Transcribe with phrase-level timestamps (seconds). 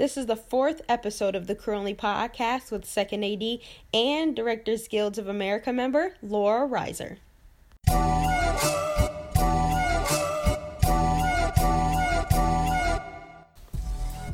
[0.00, 3.58] This is the fourth episode of the Only podcast with Second AD
[3.92, 7.18] and Directors Guilds of America member Laura Reiser.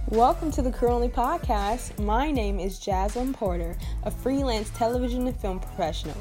[0.08, 1.98] Welcome to the Only podcast.
[1.98, 6.16] My name is Jaslyn Porter, a freelance television and film professional.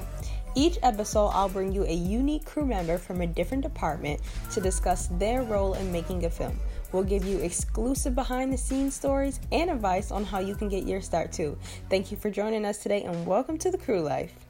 [0.55, 4.21] Each episode, I'll bring you a unique crew member from a different department
[4.53, 6.59] to discuss their role in making a film.
[6.95, 10.85] We'll give you exclusive behind the scenes stories and advice on how you can get
[10.85, 11.57] your start too.
[11.89, 14.44] Thank you for joining us today and welcome to the crew life.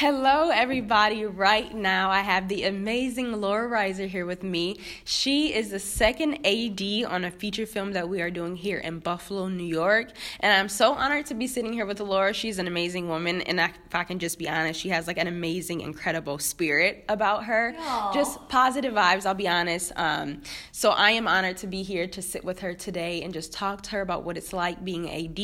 [0.00, 1.26] Hello, everybody.
[1.26, 4.78] Right now, I have the amazing Laura Reiser here with me.
[5.04, 9.00] She is the second AD on a feature film that we are doing here in
[9.00, 10.12] Buffalo, New York.
[10.40, 12.32] And I'm so honored to be sitting here with Laura.
[12.32, 13.42] She's an amazing woman.
[13.42, 17.44] And if I can just be honest, she has like an amazing, incredible spirit about
[17.44, 17.74] her.
[17.78, 18.14] Aww.
[18.14, 19.92] Just positive vibes, I'll be honest.
[19.96, 20.40] Um,
[20.72, 23.82] so I am honored to be here to sit with her today and just talk
[23.82, 25.38] to her about what it's like being AD.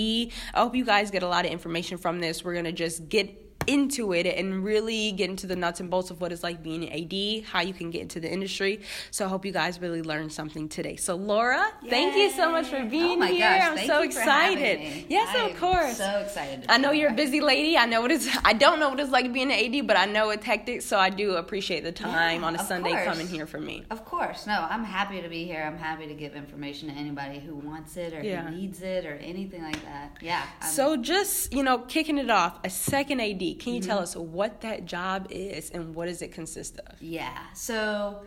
[0.55, 2.43] I hope you guys get a lot of information from this.
[2.43, 6.11] We're going to just get into it and really get into the nuts and bolts
[6.11, 8.81] of what it's like being an AD, how you can get into the industry.
[9.11, 10.97] So I hope you guys really learned something today.
[10.97, 11.91] So Laura, Yay.
[11.91, 13.59] thank you so much for being oh here.
[13.59, 15.07] Gosh, I'm so excited.
[15.09, 15.97] Yes, I'm of course.
[15.97, 16.67] So excited.
[16.69, 17.77] I know you're a busy lady.
[17.77, 18.29] I know what it's.
[18.45, 20.83] I don't know what it's like being an AD, but I know it's hectic.
[20.83, 23.05] So I do appreciate the time yeah, on a Sunday course.
[23.05, 23.85] coming here for me.
[23.91, 24.47] Of course.
[24.47, 25.63] No, I'm happy to be here.
[25.63, 28.45] I'm happy to give information to anybody who wants it or yeah.
[28.45, 30.17] who needs it or anything like that.
[30.21, 30.45] Yeah.
[30.61, 33.56] I'm, so just you know, kicking it off, a second AD.
[33.59, 33.89] Can you mm-hmm.
[33.89, 37.01] tell us what that job is and what does it consist of?
[37.01, 37.39] Yeah.
[37.55, 38.23] So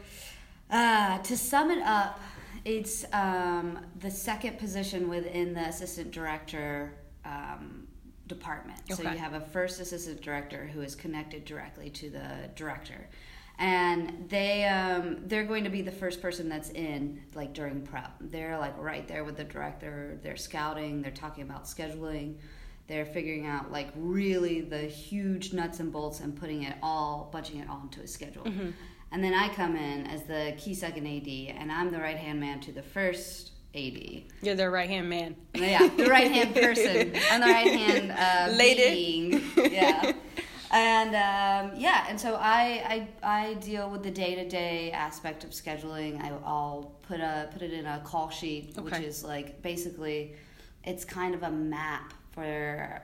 [0.69, 2.19] uh, to sum it up,
[2.66, 6.94] it's um, the second position within the assistant director
[7.25, 7.88] um,
[8.27, 8.80] department.
[8.91, 9.03] Okay.
[9.03, 13.09] So you have a first assistant director who is connected directly to the director.
[13.57, 18.13] And they um, they're going to be the first person that's in like during prep.
[18.22, 20.17] They're like right there with the director.
[20.23, 21.02] They're scouting.
[21.02, 22.35] They're talking about scheduling
[22.89, 27.59] they're figuring out like really the huge nuts and bolts and putting it all bunching
[27.59, 28.72] it all into a schedule mm-hmm.
[29.13, 32.39] and then i come in as the key second ad and i'm the right hand
[32.39, 34.23] man to the first AD.
[34.41, 35.35] You're the right hand man.
[35.53, 37.13] Yeah, the right hand person.
[37.29, 39.29] I'm the right hand uh, lady.
[39.29, 39.72] Being.
[39.72, 40.13] Yeah.
[40.72, 45.44] and um, yeah, and so I, I I deal with the day to day aspect
[45.44, 46.19] of scheduling.
[46.19, 48.81] I, will put a put it in a call sheet, okay.
[48.81, 50.33] which is like basically,
[50.83, 53.01] it's kind of a map for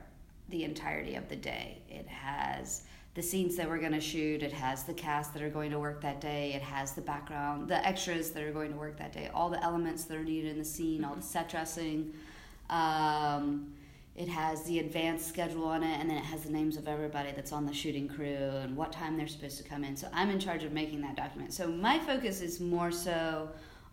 [0.48, 1.82] the entirety of the day.
[1.90, 2.82] It has
[3.14, 5.78] the scenes that we're going to shoot, it has the cast that are going to
[5.78, 9.12] work that day, it has the background, the extras that are going to work that
[9.12, 12.12] day, all the elements that are needed in the scene, all the set dressing.
[12.70, 13.72] Um,
[14.14, 17.32] it has the advanced schedule on it, and then it has the names of everybody
[17.32, 19.96] that's on the shooting crew and what time they're supposed to come in.
[19.96, 21.52] So I'm in charge of making that document.
[21.52, 23.50] So my focus is more so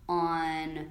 [0.08, 0.90] on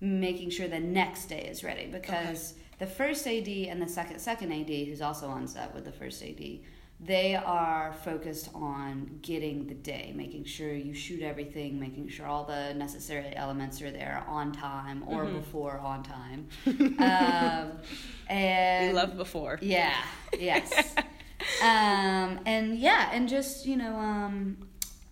[0.00, 2.52] making sure the next day is ready because.
[2.52, 5.92] Okay the first AD and the second second AD, who's also on set with the
[5.92, 6.60] first AD,
[7.00, 12.44] they are focused on getting the day, making sure you shoot everything, making sure all
[12.44, 15.38] the necessary elements are there on time or mm-hmm.
[15.38, 16.48] before on time.
[16.98, 17.78] um,
[18.28, 19.58] and we love before.
[19.60, 19.94] Yeah.
[20.38, 20.94] Yes.
[21.62, 24.56] um, and yeah, and just you know, um,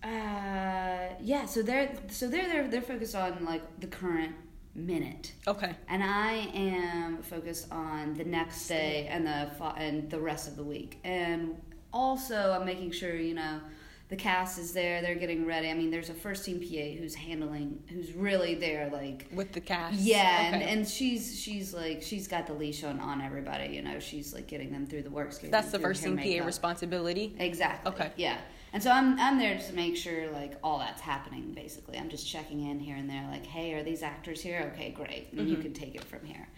[0.02, 1.44] uh, yeah.
[1.46, 4.34] So they're so they're they're they're focused on like the current
[4.74, 5.32] minute.
[5.46, 5.74] Okay.
[5.88, 10.64] And I am focused on the next day and the and the rest of the
[10.64, 10.98] week.
[11.04, 11.60] And
[11.92, 13.60] also I'm making sure, you know,
[14.08, 15.70] the cast is there, they're getting ready.
[15.70, 19.60] I mean, there's a first team PA who's handling who's really there like with the
[19.60, 19.98] cast.
[19.98, 20.28] Yeah, okay.
[20.52, 24.00] and, and she's she's like she's got the leash on on everybody, you know.
[24.00, 25.32] She's like getting them through the work.
[25.40, 27.34] That's the first team PA responsibility.
[27.38, 27.92] Exactly.
[27.92, 28.12] Okay.
[28.16, 28.36] Yeah.
[28.72, 31.52] And so I'm I'm there to make sure like all that's happening.
[31.52, 34.72] Basically, I'm just checking in here and there, like, hey, are these actors here?
[34.72, 35.50] Okay, great, and mm-hmm.
[35.50, 36.48] you can take it from here.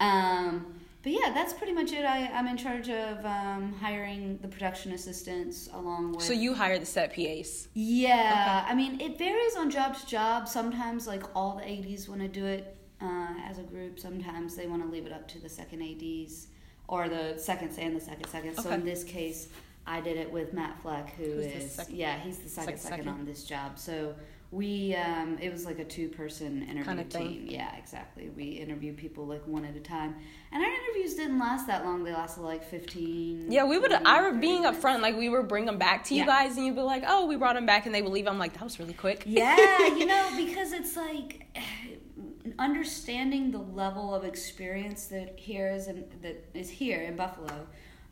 [0.00, 2.04] Um, but yeah, that's pretty much it.
[2.04, 6.22] I, I'm in charge of um, hiring the production assistants along with.
[6.22, 7.68] So you hire the set PAs?
[7.72, 8.62] Yeah.
[8.64, 8.72] Okay.
[8.72, 10.46] I mean, it varies on job to job.
[10.46, 13.98] Sometimes, like, all the ADs want to do it uh, as a group.
[13.98, 16.48] Sometimes they want to leave it up to the second ADs
[16.86, 18.50] or the seconds and the second second.
[18.50, 18.62] Okay.
[18.62, 19.48] So in this case,
[19.90, 23.08] I did it with Matt Fleck, who Who's is yeah, he's the second, second, second
[23.08, 23.76] on this job.
[23.76, 24.14] So
[24.52, 27.46] we um, it was like a two person interview kind of team.
[27.48, 28.28] Yeah, exactly.
[28.28, 30.14] We interviewed people like one at a time,
[30.52, 32.04] and our interviews didn't last that long.
[32.04, 33.50] They lasted like fifteen.
[33.50, 33.92] Yeah, we would.
[33.92, 36.26] I were being up front, like we would bring them back to you yeah.
[36.26, 38.28] guys, and you'd be like, "Oh, we brought them back," and they would leave.
[38.28, 41.58] I'm like, "That was really quick." Yeah, you know, because it's like
[42.60, 47.66] understanding the level of experience that here is in, that is here in Buffalo.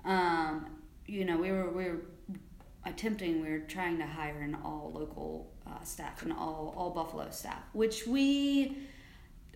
[0.04, 0.66] Um,
[1.08, 2.00] you know, we were we were
[2.84, 7.28] attempting, we were trying to hire an all local uh, staff and all all Buffalo
[7.30, 8.76] staff, which we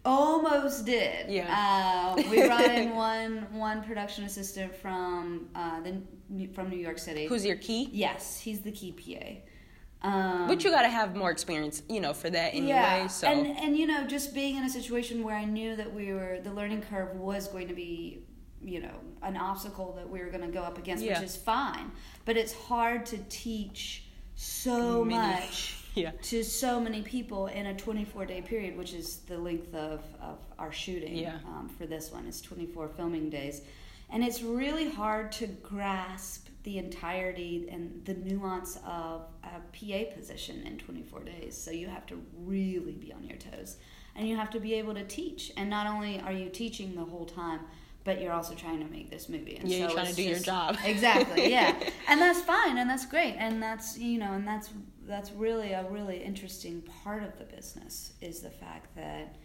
[0.04, 1.30] Almost did.
[1.30, 2.14] Yeah.
[2.16, 7.26] Uh, we brought in one one production assistant from uh, the from New York City.
[7.26, 7.88] Who's your key?
[7.92, 10.08] Yes, he's the key PA.
[10.08, 12.70] Um, but you got to have more experience, you know, for that anyway.
[12.70, 13.06] Yeah.
[13.06, 16.12] So and and you know, just being in a situation where I knew that we
[16.12, 18.24] were the learning curve was going to be,
[18.64, 21.14] you know, an obstacle that we were going to go up against, yeah.
[21.14, 21.90] which is fine.
[22.24, 24.04] But it's hard to teach
[24.34, 25.40] so Many.
[25.40, 26.12] much yeah.
[26.22, 30.38] to so many people in a 24 day period, which is the length of, of
[30.58, 31.36] our shooting yeah.
[31.46, 32.26] um, for this one.
[32.26, 33.62] It's 24 filming days.
[34.10, 40.62] And it's really hard to grasp the entirety and the nuance of a PA position
[40.66, 41.56] in 24 days.
[41.56, 43.76] So you have to really be on your toes.
[44.14, 45.50] And you have to be able to teach.
[45.56, 47.60] And not only are you teaching the whole time,
[48.04, 49.56] but you're also trying to make this movie.
[49.56, 50.76] And yeah, so you're trying to do just, your job.
[50.84, 51.42] exactly.
[51.52, 51.74] Yeah,
[52.08, 54.70] and that's fine, and that's great, and that's you know, and that's
[55.06, 59.36] that's really a really interesting part of the business is the fact that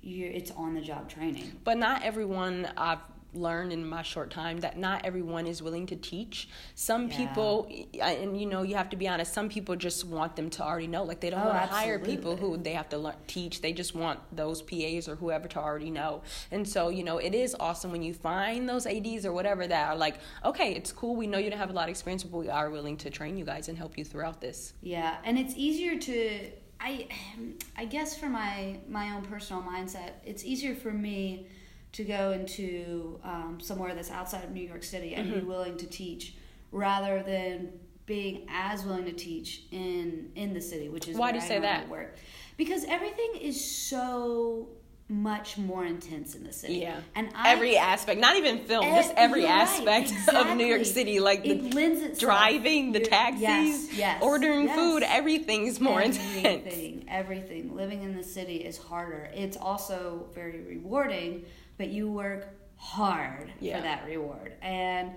[0.00, 1.52] you it's on the job training.
[1.64, 3.00] But not everyone I've
[3.34, 6.48] learned in my short time that not everyone is willing to teach.
[6.74, 7.16] Some yeah.
[7.16, 7.68] people,
[8.00, 9.32] and you know, you have to be honest.
[9.32, 11.04] Some people just want them to already know.
[11.04, 13.60] Like they don't oh, want to hire people who they have to learn, teach.
[13.60, 16.22] They just want those PAs or whoever to already know.
[16.50, 19.88] And so, you know, it is awesome when you find those ADs or whatever that
[19.88, 21.16] are like, okay, it's cool.
[21.16, 23.36] We know you don't have a lot of experience, but we are willing to train
[23.36, 24.74] you guys and help you throughout this.
[24.82, 26.50] Yeah, and it's easier to.
[26.80, 27.08] I,
[27.78, 31.46] I guess for my my own personal mindset, it's easier for me
[31.94, 35.40] to go into um, somewhere that's outside of New York City and mm-hmm.
[35.40, 36.34] be willing to teach
[36.72, 37.70] rather than
[38.04, 41.48] being as willing to teach in in the city, which is why do you I
[41.48, 41.88] say that?
[41.88, 42.16] Work.
[42.56, 44.68] Because everything is so
[45.08, 46.76] much more intense in the city.
[46.76, 50.50] Yeah, and I, every aspect, not even film, just every aspect right, exactly.
[50.50, 54.76] of New York City, like it the driving, the taxis, yes, yes, ordering yes.
[54.76, 56.66] food, everything's more everything, intense.
[56.66, 57.76] Everything, everything.
[57.76, 59.30] Living in the city is harder.
[59.32, 61.44] It's also very rewarding
[61.78, 63.76] but you work hard yeah.
[63.76, 64.52] for that reward.
[64.62, 65.12] And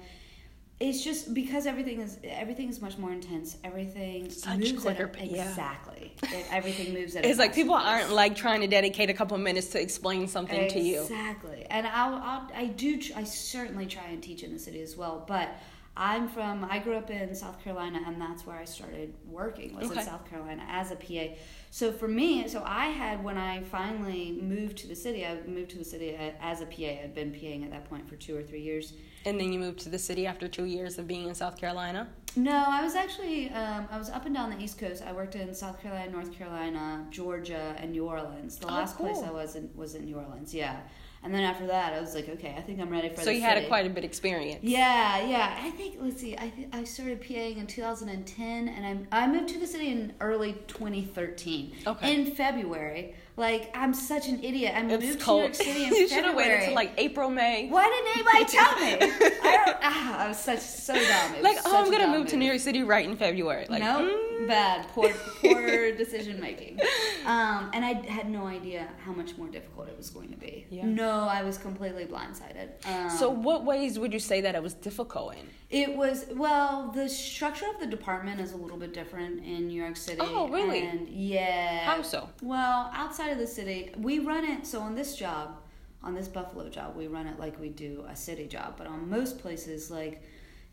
[0.80, 3.58] it's just because everything is everything is much more intense.
[3.64, 6.14] Everything Such moves quicker, at, exactly.
[6.22, 7.26] It, everything moves at.
[7.26, 7.86] It's like people pace.
[7.86, 10.82] aren't like trying to dedicate a couple minutes to explain something exactly.
[10.82, 11.02] to you.
[11.02, 14.96] Exactly, and I'll, I'll I do I certainly try and teach in the city as
[14.96, 15.50] well, but.
[15.98, 16.64] I'm from.
[16.70, 19.76] I grew up in South Carolina, and that's where I started working.
[19.76, 20.00] Was okay.
[20.00, 21.36] in South Carolina as a PA.
[21.72, 25.72] So for me, so I had when I finally moved to the city, I moved
[25.72, 27.04] to the city as a PA.
[27.04, 28.94] I'd been PAing at that point for two or three years.
[29.26, 32.08] And then you moved to the city after two years of being in South Carolina.
[32.36, 35.04] No, I was actually um, I was up and down the East Coast.
[35.06, 38.58] I worked in South Carolina, North Carolina, Georgia, and New Orleans.
[38.58, 39.08] The oh, last cool.
[39.08, 40.54] place I was in was in New Orleans.
[40.54, 40.78] Yeah.
[41.24, 43.22] And then after that, I was like, okay, I think I'm ready for.
[43.22, 43.56] So you city.
[43.56, 44.64] had a quite a bit experience.
[44.64, 45.58] Yeah, yeah.
[45.60, 46.36] I think let's see.
[46.38, 50.14] I th- I started PAing in 2010, and I I moved to the city in
[50.22, 51.76] early 2013.
[51.88, 52.14] Okay.
[52.14, 53.16] In February.
[53.38, 54.74] Like I'm such an idiot.
[54.76, 55.54] I it's moved cold.
[55.54, 57.70] to New York City in you should have waited until like April, May.
[57.70, 59.30] Why didn't anybody tell me?
[59.44, 61.44] I, don't, ah, I was such so dumb.
[61.44, 63.66] like, oh, I'm gonna move move to New York City right in February.
[63.70, 64.48] Like, no, mm.
[64.48, 66.80] bad, poor, poor decision making.
[67.26, 70.66] Um, and I had no idea how much more difficult it was going to be.
[70.70, 70.86] Yeah.
[70.86, 72.86] No, I was completely blindsided.
[72.86, 75.48] Um, so, what ways would you say that it was difficult in?
[75.70, 79.82] It was well, the structure of the department is a little bit different in New
[79.82, 80.22] York City.
[80.22, 80.88] Oh, really?
[80.88, 81.80] And yeah.
[81.80, 82.30] How so?
[82.42, 84.66] Well, outside of the city, we run it.
[84.66, 85.58] So on this job,
[86.04, 88.76] on this Buffalo job, we run it like we do a city job.
[88.78, 90.24] But on most places, like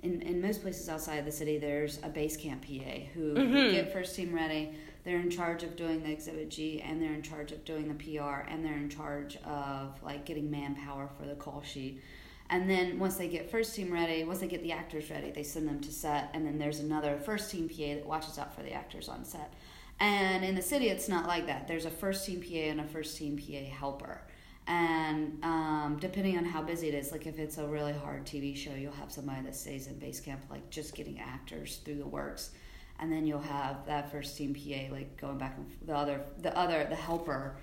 [0.04, 3.72] in, in most places outside of the city, there's a base camp PA who mm-hmm.
[3.72, 4.74] get first team ready.
[5.04, 7.94] They're in charge of doing the exhibit G, and they're in charge of doing the
[7.94, 12.00] PR, and they're in charge of like getting manpower for the call sheet
[12.50, 15.42] and then once they get first team ready, once they get the actors ready, they
[15.42, 16.30] send them to set.
[16.34, 19.52] And then there's another first team PA that watches out for the actors on set.
[19.98, 21.66] And in the city, it's not like that.
[21.66, 24.20] There's a first team PA and a first team PA helper.
[24.66, 28.56] And um, depending on how busy it is, like if it's a really hard TV
[28.56, 32.06] show, you'll have somebody that stays in base camp, like just getting actors through the
[32.06, 32.52] works.
[33.00, 36.56] And then you'll have that first team PA, like going back and the other, the
[36.56, 37.56] other, the helper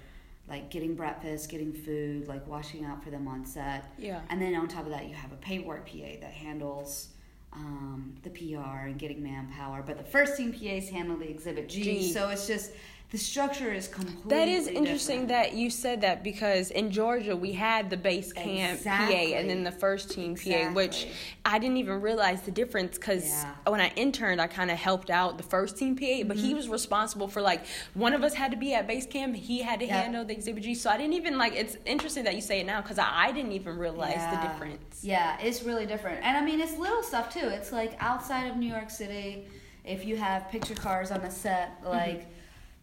[0.52, 3.94] like getting breakfast, getting food, like washing out for them on set.
[3.98, 4.22] Yeah.
[4.30, 7.10] And then on top of that, you have a paperwork PA that handles
[7.54, 9.82] um, the PR and getting manpower.
[9.86, 11.84] But the first team PAs handle the exhibit G.
[11.84, 12.12] G.
[12.12, 12.74] So it's just
[13.12, 15.52] the structure is completely that is interesting different.
[15.52, 19.34] that you said that because in georgia we had the base camp exactly.
[19.34, 20.66] pa and then the first team exactly.
[20.66, 21.08] pa which
[21.44, 23.54] i didn't even realize the difference because yeah.
[23.68, 26.28] when i interned i kind of helped out the first team pa mm-hmm.
[26.28, 26.58] but he mm-hmm.
[26.58, 29.80] was responsible for like one of us had to be at base camp he had
[29.80, 30.04] to yep.
[30.04, 32.66] handle the exhibit g so i didn't even like it's interesting that you say it
[32.66, 34.36] now because I, I, didn't even realize yeah.
[34.36, 37.98] the difference yeah it's really different and i mean it's little stuff too it's like
[38.00, 39.46] outside of new york city
[39.84, 42.38] if you have picture cars on the set like mm-hmm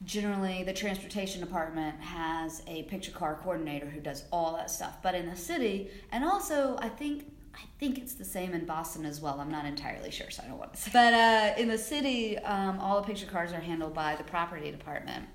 [0.04, 5.02] generally the transportation department has a picture car coordinator who does all that stuff.
[5.02, 9.04] But in the city, and also I think I think it's the same in Boston
[9.04, 9.40] as well.
[9.40, 10.90] I'm not entirely sure, so I don't want to say.
[10.92, 14.70] But uh, in the city, um, all the picture cars are handled by the property
[14.70, 15.26] department.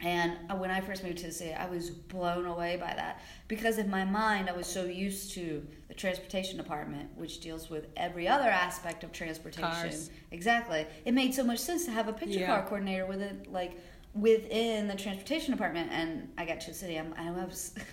[0.00, 3.78] And when I first moved to the city, I was blown away by that because
[3.78, 8.28] in my mind, I was so used to the transportation department, which deals with every
[8.28, 9.70] other aspect of transportation.
[9.70, 10.10] Cars.
[10.30, 10.86] Exactly.
[11.04, 12.46] It made so much sense to have a picture yeah.
[12.46, 13.76] car coordinator with it like,
[14.14, 15.90] within the transportation department.
[15.92, 17.74] And I got to the city, I'm, I was.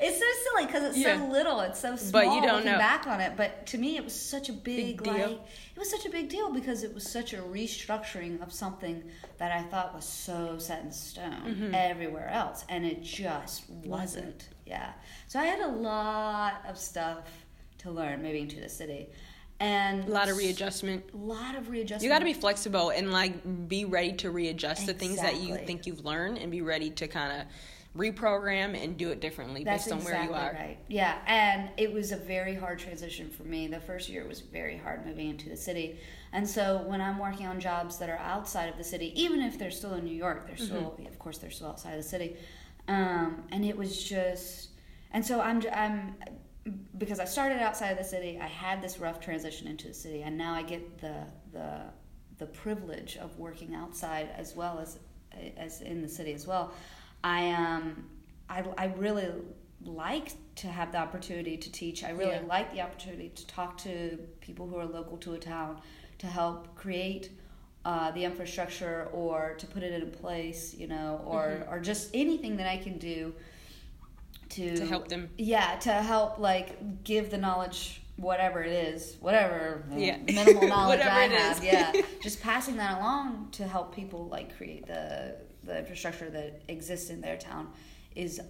[0.00, 1.18] It's so silly because it's yeah.
[1.18, 1.60] so little.
[1.60, 2.24] It's so small.
[2.24, 2.78] But you don't looking know.
[2.78, 3.34] back on it.
[3.36, 6.28] But to me, it was such a big, big like it was such a big
[6.28, 9.02] deal because it was such a restructuring of something
[9.38, 11.74] that I thought was so set in stone mm-hmm.
[11.74, 13.88] everywhere else, and it just wasn't.
[13.88, 14.48] wasn't.
[14.66, 14.92] Yeah.
[15.28, 17.46] So I had a lot of stuff
[17.78, 19.08] to learn moving to the city
[19.60, 23.12] and a lot of readjustment a lot of readjustment you got to be flexible and
[23.12, 24.92] like be ready to readjust exactly.
[24.92, 27.46] the things that you think you've learned and be ready to kind of
[27.96, 30.52] reprogram and do it differently That's based on exactly where you are.
[30.52, 30.78] Right.
[30.88, 33.68] Yeah, and it was a very hard transition for me.
[33.68, 35.98] The first year was very hard moving into the city.
[36.32, 39.58] And so when I'm working on jobs that are outside of the city, even if
[39.58, 41.06] they're still in New York, they're still mm-hmm.
[41.06, 42.36] of course they're still outside of the city.
[42.88, 44.70] Um, and it was just
[45.12, 46.16] and so I'm I'm
[46.98, 50.22] because I started outside of the city, I had this rough transition into the city
[50.22, 51.80] and now I get the the
[52.38, 54.98] the privilege of working outside as well as
[55.56, 56.72] as in the city as well.
[57.22, 58.06] I um
[58.48, 59.30] I I really
[59.84, 62.04] like to have the opportunity to teach.
[62.04, 62.42] I really yeah.
[62.46, 65.80] like the opportunity to talk to people who are local to a town
[66.18, 67.30] to help create
[67.84, 71.72] uh, the infrastructure or to put it in place, you know, or mm-hmm.
[71.72, 73.34] or just anything that I can do
[74.54, 75.30] to to help them.
[75.38, 80.18] Yeah, to help like give the knowledge whatever it is, whatever yeah.
[80.18, 81.92] minimal knowledge I have, yeah,
[82.22, 87.20] just passing that along to help people like create the the infrastructure that exists in
[87.20, 87.68] their town
[88.14, 88.40] is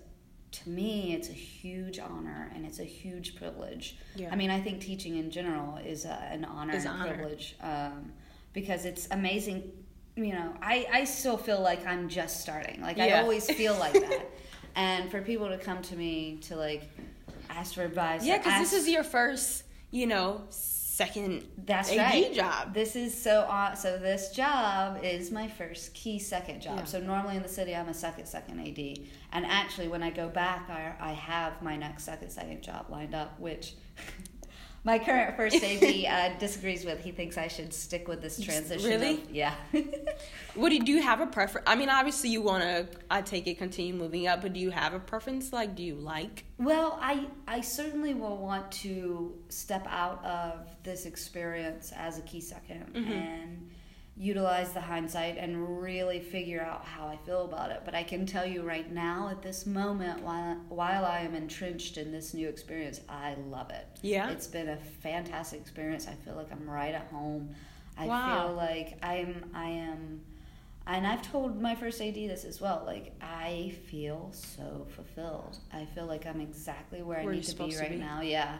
[0.51, 4.29] to me it's a huge honor and it's a huge privilege yeah.
[4.33, 7.15] i mean i think teaching in general is a, an honor is and honor.
[7.15, 8.13] privilege um,
[8.53, 9.73] because it's amazing
[10.17, 13.05] you know I, I still feel like i'm just starting like yeah.
[13.05, 14.31] i always feel like that
[14.77, 16.89] and for people to come to me to like
[17.51, 20.43] ask for advice yeah because this is your first you know
[20.95, 22.33] second that's AD right.
[22.33, 22.73] job.
[22.73, 26.79] This is so uh, so this job is my first key second job.
[26.79, 26.85] Yeah.
[26.85, 29.05] So normally in the city I'm a second second AD.
[29.33, 33.15] And actually when I go back I I have my next second second job lined
[33.15, 33.75] up which
[34.85, 37.01] my current first AD uh, disagrees with.
[37.01, 38.89] He thinks I should stick with this transition.
[38.89, 39.15] Really?
[39.15, 39.55] Of, yeah.
[40.55, 41.67] what do you, do you have a preference?
[41.67, 42.87] I mean, obviously you want to.
[43.11, 45.53] I take it continue moving up, but do you have a preference?
[45.53, 46.45] Like, do you like?
[46.59, 52.41] Well, I I certainly will want to step out of this experience as a key
[52.41, 53.13] 2nd mm-hmm.
[53.13, 53.71] and
[54.17, 57.83] utilize the hindsight and really figure out how I feel about it.
[57.85, 61.99] But I can tell you right now, at this moment, while while I am entrenched
[61.99, 63.87] in this new experience, I love it.
[64.03, 66.07] Yeah, it's been a fantastic experience.
[66.07, 67.55] I feel like I'm right at home.
[67.99, 68.49] I wow.
[68.49, 70.21] feel like I'm I am.
[70.87, 72.83] And I've told my first AD this as well.
[72.87, 75.59] Like I feel so fulfilled.
[75.73, 77.97] I feel like I'm exactly where, where I need to be right to be.
[77.97, 78.21] now.
[78.21, 78.59] Yeah,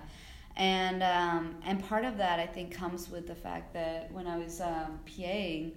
[0.57, 4.39] and um, and part of that I think comes with the fact that when I
[4.39, 5.73] was um, PAing,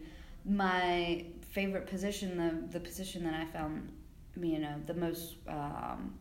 [0.46, 3.92] my favorite position, the the position that I found,
[4.40, 6.14] you know, the most um,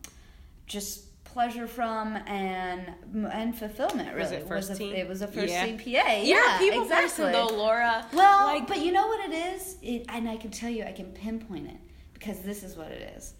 [0.65, 2.93] just pleasure from and
[3.31, 4.95] and fulfillment really was it, first was team?
[4.95, 5.65] A, it was a first yeah.
[5.65, 9.29] team PA yeah, yeah people exactly person though Laura well like, but you know what
[9.29, 9.77] it is?
[9.81, 11.77] It, and I can tell you I can pinpoint it
[12.13, 13.33] because this is what it is.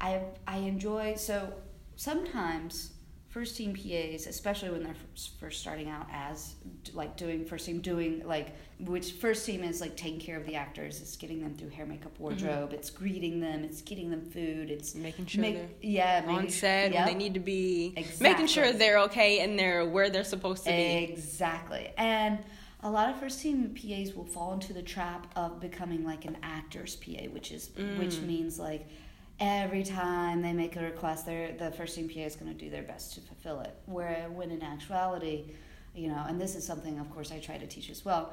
[0.00, 1.52] I I enjoy so
[1.96, 2.93] sometimes
[3.34, 4.94] first team PAs, especially when they're
[5.40, 6.54] first starting out as
[6.92, 10.54] like doing first team, doing like which first team is like taking care of the
[10.54, 12.22] actors, it's getting them through hair, makeup, mm-hmm.
[12.22, 12.74] wardrobe, mm-hmm.
[12.74, 16.92] it's greeting them, it's getting them food, it's making sure make, they're yeah on set
[16.92, 17.06] yep.
[17.06, 18.28] when they need to be, exactly.
[18.30, 20.76] making sure they're okay and they're where they're supposed to be.
[21.02, 22.38] Exactly, and
[22.84, 26.36] a lot of first team PAs will fall into the trap of becoming like an
[26.44, 27.98] actor's PA, which is mm.
[27.98, 28.86] which means like
[29.40, 32.82] every time they make a request, the first team PA is going to do their
[32.82, 33.74] best to fulfill it.
[33.86, 35.52] Where when in actuality,
[35.94, 38.32] you know, and this is something, of course, I try to teach as well.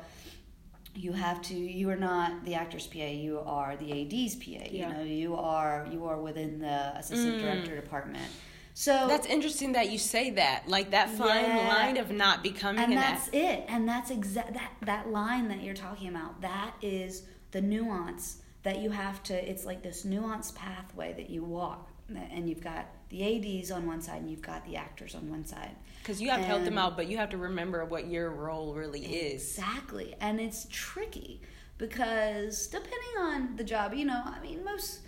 [0.94, 1.56] You have to.
[1.56, 3.06] You are not the actor's PA.
[3.06, 4.68] You are the AD's PA.
[4.70, 4.90] Yeah.
[4.90, 7.42] You know, you are you are within the assistant mm.
[7.42, 8.26] director department.
[8.74, 11.68] So that's interesting that you say that, like that fine yeah.
[11.68, 12.84] line of not becoming.
[12.84, 13.66] And that's act- it.
[13.70, 16.42] And that's exact that that line that you're talking about.
[16.42, 21.44] That is the nuance that you have to it's like this nuanced pathway that you
[21.44, 21.90] walk
[22.32, 25.46] and you've got the ads on one side and you've got the actors on one
[25.46, 28.08] side because you have and to help them out but you have to remember what
[28.08, 29.28] your role really exactly.
[29.28, 31.42] is exactly and it's tricky
[31.82, 35.02] because depending on the job, you know, I mean, most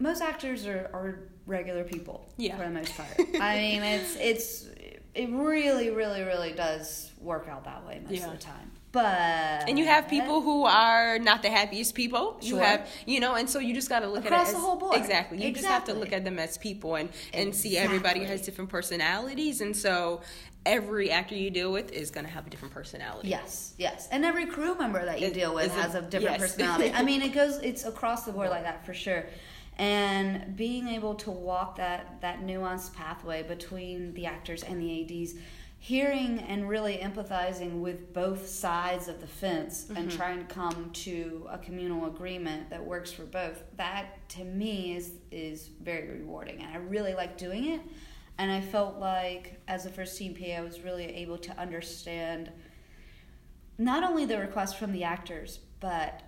[0.00, 2.56] most actors are, are regular people yeah.
[2.56, 3.10] for the most part.
[3.40, 4.68] I mean, it's it's
[5.14, 8.26] it really, really, really does work out that way most yeah.
[8.26, 8.72] of the time.
[8.94, 12.38] But and you have people who are not the happiest people.
[12.40, 14.54] You have you know, and so you just got to look Across at it as,
[14.54, 14.96] the whole board.
[14.96, 15.42] Exactly.
[15.42, 15.62] You exactly.
[15.62, 17.70] just have to look at them as people and and exactly.
[17.70, 20.20] see everybody has different personalities, and so
[20.64, 23.28] every actor you deal with is going to have a different personality.
[23.28, 26.38] Yes, yes, and every crew member that you it, deal with has a, a different
[26.38, 26.52] yes.
[26.52, 26.92] personality.
[26.94, 29.26] I mean, it goes it's across the board like that for sure.
[29.76, 35.34] And being able to walk that that nuanced pathway between the actors and the ads
[35.84, 39.98] hearing and really empathizing with both sides of the fence mm-hmm.
[39.98, 44.96] and trying to come to a communal agreement that works for both that to me
[44.96, 47.82] is is very rewarding and i really like doing it
[48.38, 52.50] and i felt like as a first team pa i was really able to understand
[53.76, 56.22] not only the request from the actors but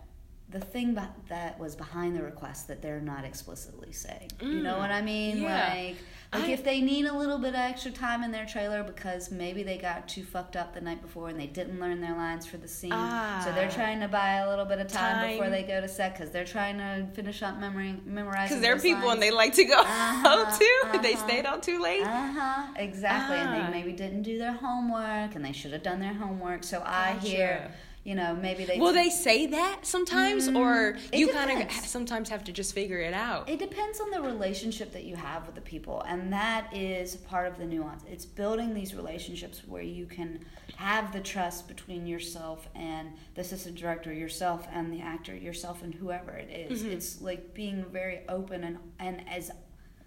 [0.51, 0.99] the thing
[1.29, 4.31] that was behind the request that they're not explicitly saying.
[4.39, 4.53] Mm.
[4.53, 4.79] You know mm.
[4.79, 5.43] what I mean?
[5.43, 5.75] Yeah.
[5.75, 5.97] Like
[6.33, 9.31] like I, if they need a little bit of extra time in their trailer because
[9.31, 12.47] maybe they got too fucked up the night before and they didn't learn their lines
[12.47, 15.31] for the scene, ah, so they're trying to buy a little bit of time, time.
[15.31, 18.59] before they go to set because they're trying to finish up memory memorizing.
[18.59, 19.15] Because they're people lines.
[19.15, 20.65] and they like to go uh-huh, home too.
[20.87, 21.03] Uh-huh.
[21.03, 22.03] They stayed out too late.
[22.03, 22.67] Uh huh.
[22.77, 23.71] Exactly, and they ah.
[23.71, 26.65] maybe didn't do their homework and they should have done their homework.
[26.65, 26.91] So gotcha.
[26.91, 27.71] I hear
[28.07, 32.29] you know maybe they will they say that sometimes mm, or you kind of sometimes
[32.29, 35.57] have to just figure it out it depends on the relationship that you have with
[35.57, 40.07] the people and that is part of the nuance it's building these relationships where you
[40.07, 40.39] can
[40.77, 45.95] have the trust between yourself and the assistant director yourself and the actor yourself and
[45.95, 46.83] whoever it is.
[46.83, 46.93] Mm-hmm.
[46.93, 49.51] it's like being very open and and as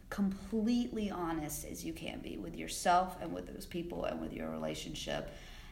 [0.09, 4.49] completely honest as you can be with yourself and with those people and with your
[4.49, 5.31] relationship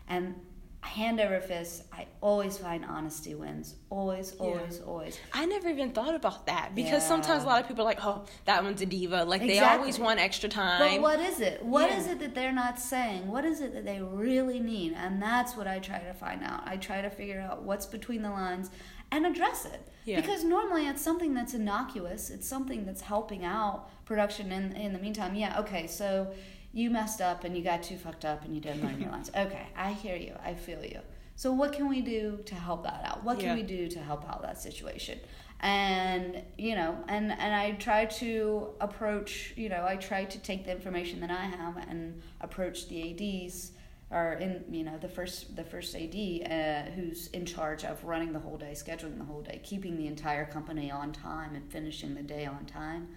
[0.10, 0.36] and
[0.82, 3.76] hand over fist, I always find honesty wins.
[3.90, 4.86] Always, always, yeah.
[4.86, 5.20] always.
[5.34, 7.08] I never even thought about that because yeah.
[7.08, 9.26] sometimes a lot of people are like, oh, that one's a diva.
[9.26, 9.60] Like exactly.
[9.60, 10.80] they always want extra time.
[10.80, 11.64] But what is it?
[11.64, 12.00] What yeah.
[12.00, 13.28] is it that they're not saying?
[13.28, 14.94] What is it that they really need?
[14.94, 16.64] And that's what I try to find out.
[16.66, 18.70] I try to figure out what's between the lines
[19.12, 19.88] and address it.
[20.06, 20.22] Yeah.
[20.22, 22.30] Because normally it's something that's innocuous.
[22.30, 25.36] It's something that's helping out production in in the meantime.
[25.36, 26.34] Yeah, okay, so
[26.78, 29.32] you messed up and you got too fucked up and you didn't learn your lines.
[29.36, 30.34] Okay, I hear you.
[30.44, 31.00] I feel you.
[31.36, 33.24] So what can we do to help that out?
[33.24, 33.56] What can yeah.
[33.56, 35.20] we do to help out that situation?
[35.60, 39.54] And you know, and and I try to approach.
[39.56, 43.72] You know, I try to take the information that I have and approach the ads
[44.12, 48.34] or in you know the first the first AD uh, who's in charge of running
[48.34, 52.14] the whole day, scheduling the whole day, keeping the entire company on time and finishing
[52.14, 53.08] the day on time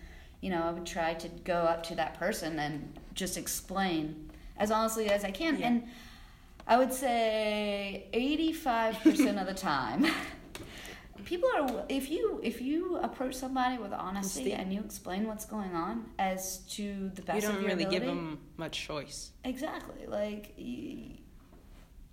[0.40, 4.70] you know, I would try to go up to that person and just explain as
[4.70, 5.58] honestly as I can.
[5.58, 5.66] Yeah.
[5.68, 5.84] And
[6.66, 10.06] I would say 85% of the time,
[11.24, 15.74] people are if you if you approach somebody with honesty and you explain what's going
[15.74, 20.52] on as to the best you don't really ability, give them much choice exactly like
[20.56, 21.10] you,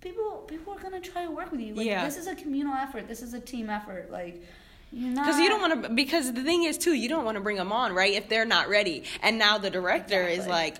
[0.00, 2.04] people people are going to try to work with you like yeah.
[2.04, 4.42] this is a communal effort this is a team effort like
[4.92, 7.56] because you don't want to because the thing is too you don't want to bring
[7.56, 10.42] them on right if they're not ready and now the director exactly.
[10.42, 10.76] is like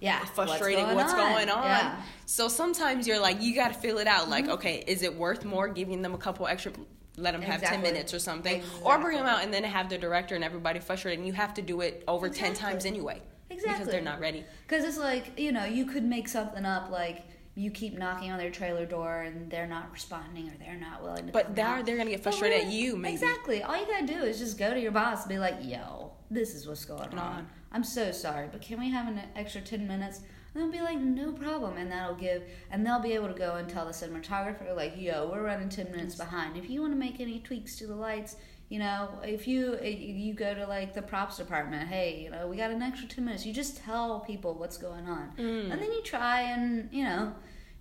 [0.00, 2.02] yeah frustrating what's going, what's going on, Yeah.
[2.26, 4.54] so sometimes you're like you got to fill it out like mm-hmm.
[4.54, 6.72] okay is it worth more giving them a couple extra
[7.18, 7.82] let them have exactly.
[7.82, 8.82] 10 minutes or something exactly.
[8.84, 11.52] or bring them out and then have the director and everybody frustrated and you have
[11.54, 12.54] to do it over exactly.
[12.54, 16.04] 10 times anyway exactly because they're not ready because it's like you know you could
[16.04, 20.48] make something up like you keep knocking on their trailer door and they're not responding
[20.48, 23.14] or they're not willing to but they're they're gonna get frustrated really, at you maybe.
[23.14, 23.62] exactly.
[23.62, 26.54] All you gotta do is just go to your boss and be like yo this
[26.54, 27.18] is what's going on.
[27.18, 27.46] on.
[27.70, 30.20] I'm so sorry but can we have an extra 10 minutes?
[30.54, 31.76] And they'll be like no problem.
[31.76, 35.28] And that'll give and they'll be able to go and tell the cinematographer like yo
[35.30, 36.56] we're running 10 minutes behind.
[36.56, 38.36] If you want to make any tweaks to the lights
[38.68, 42.56] you know if you you go to like the props department hey you know we
[42.56, 45.70] got an extra two minutes you just tell people what's going on mm.
[45.70, 47.32] and then you try and you know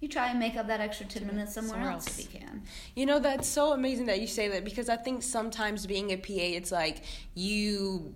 [0.01, 2.07] you try and make up that extra 10 minutes somewhere, somewhere else.
[2.07, 2.63] else if you can.
[2.95, 6.17] You know, that's so amazing that you say that because I think sometimes being a
[6.17, 7.03] PA, it's like
[7.35, 8.15] you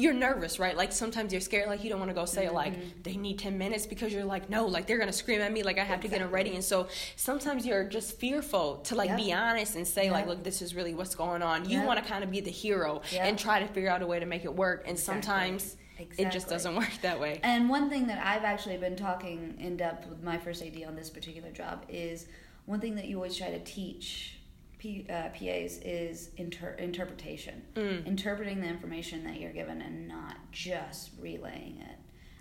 [0.00, 0.76] you're nervous, right?
[0.76, 2.54] Like sometimes you're scared, like you don't want to go say mm-hmm.
[2.54, 5.62] like they need ten minutes because you're like no, like they're gonna scream at me,
[5.62, 6.08] like I have exactly.
[6.08, 9.18] to get them ready, and so sometimes you're just fearful to like yep.
[9.18, 10.12] be honest and say yep.
[10.12, 11.68] like look, this is really what's going on.
[11.68, 11.86] You yep.
[11.86, 14.26] want to kind of be the hero and try to figure out a way to
[14.26, 15.22] make it work, and exactly.
[15.22, 15.76] sometimes.
[15.98, 16.24] Exactly.
[16.24, 17.40] It just doesn't work that way.
[17.42, 20.96] And one thing that I've actually been talking in depth with my first AD on
[20.96, 22.26] this particular job is
[22.64, 24.39] one thing that you always try to teach
[24.80, 28.06] P, uh, PAs is inter- interpretation, mm.
[28.06, 31.96] interpreting the information that you're given and not just relaying it.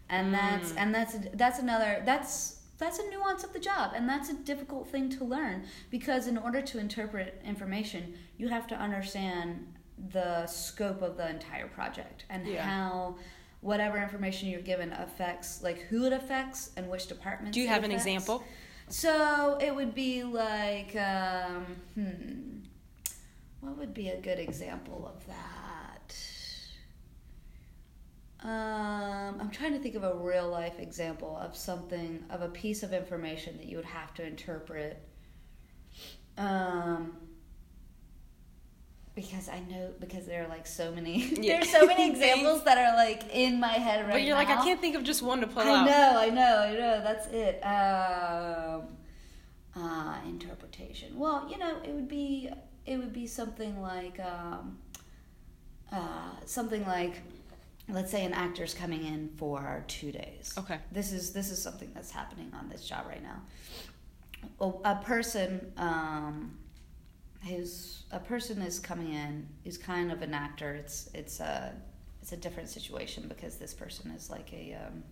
[0.10, 0.39] And mm.
[0.39, 4.34] that's and that's that's another that's that's a nuance of the job and that's a
[4.34, 9.67] difficult thing to learn because in order to interpret information you have to understand
[10.12, 12.63] the scope of the entire project and yeah.
[12.63, 13.17] how
[13.60, 17.84] whatever information you're given affects like who it affects and which departments do you have
[17.84, 18.45] an example
[18.89, 22.60] so it would be like um, hmm,
[23.62, 26.15] what would be a good example of that
[28.41, 32.84] um, I'm trying to think of a real life example of something, of a piece
[32.84, 35.02] of information that you would have to interpret.
[36.38, 37.17] Um,
[39.19, 41.55] because I know because there are like so many yeah.
[41.55, 44.13] there's so many examples that are like in my head right now.
[44.13, 44.43] But you're now.
[44.43, 45.77] like I can't think of just one to pull I out.
[45.77, 47.01] I know, I know, I know.
[47.03, 47.60] That's it.
[47.65, 48.95] Um,
[49.75, 51.19] uh, interpretation.
[51.19, 52.49] Well, you know, it would be
[52.86, 54.77] it would be something like um,
[55.91, 57.21] uh, something like
[57.89, 60.53] let's say an actor's coming in for two days.
[60.58, 60.77] Okay.
[60.93, 63.41] This is this is something that's happening on this job right now.
[64.86, 66.58] A person um,
[67.47, 70.73] who's a person is coming in who's kind of an actor.
[70.73, 71.73] It's it's a
[72.21, 75.04] it's a different situation because this person is like a um,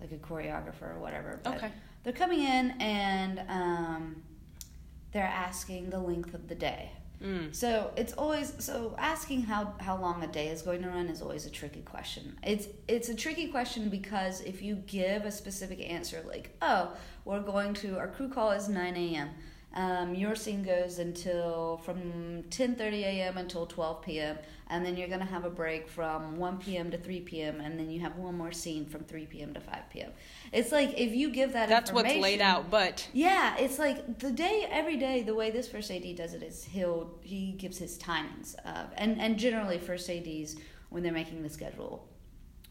[0.00, 1.40] like a choreographer or whatever.
[1.42, 1.72] But okay.
[2.04, 4.22] They're coming in and um,
[5.12, 6.92] they're asking the length of the day.
[7.22, 7.54] Mm.
[7.54, 11.22] So it's always so asking how how long a day is going to run is
[11.22, 12.38] always a tricky question.
[12.42, 16.92] It's it's a tricky question because if you give a specific answer like oh
[17.24, 19.30] we're going to our crew call is nine a.m.
[19.76, 23.36] Um, your scene goes until from 10:30 a.m.
[23.36, 24.38] until 12 p.m.
[24.70, 26.90] and then you're gonna have a break from 1 p.m.
[26.90, 27.60] to 3 p.m.
[27.60, 29.52] and then you have one more scene from 3 p.m.
[29.52, 30.12] to 5 p.m.
[30.50, 34.30] It's like if you give that that's what's laid out, but yeah, it's like the
[34.30, 35.22] day every day.
[35.22, 39.20] The way this first AD does it is he'll he gives his timings of and
[39.20, 40.56] and generally first ADs
[40.88, 42.08] when they're making the schedule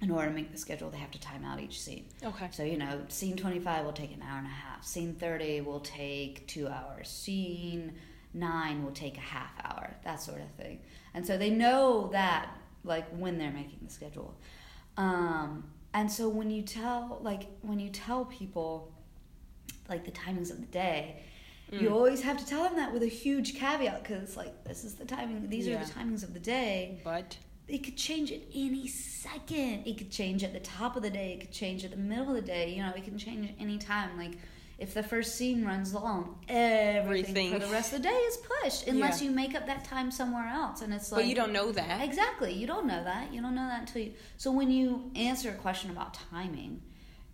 [0.02, 2.06] in order to make the schedule, they have to time out each scene.
[2.24, 2.50] Okay.
[2.52, 4.84] So, you know, scene 25 will take an hour and a half.
[4.84, 7.08] Scene 30 will take two hours.
[7.08, 7.94] Scene
[8.34, 10.80] 9 will take a half hour, that sort of thing.
[11.14, 12.50] And so they know that,
[12.84, 14.36] like, when they're making the schedule.
[14.98, 18.92] Um, and so when you tell, like, when you tell people,
[19.88, 21.24] like, the timings of the day,
[21.72, 21.82] mm.
[21.82, 24.96] you always have to tell them that with a huge caveat because like, this is
[24.96, 25.82] the timing, these yeah.
[25.82, 27.00] are the timings of the day.
[27.04, 29.88] But it could change at any second.
[29.88, 31.34] It could change at the top of the day.
[31.34, 32.74] It could change at the middle of the day.
[32.74, 34.18] You know, it can change at any time.
[34.18, 34.34] Like
[34.78, 37.52] if the first scene runs long, everything, everything.
[37.54, 39.30] for the rest of the day is pushed unless yeah.
[39.30, 40.82] you make up that time somewhere else.
[40.82, 42.54] And it's like, but you don't know that exactly.
[42.54, 43.34] You don't know that.
[43.34, 44.14] You don't know that until you.
[44.38, 46.82] So when you answer a question about timing,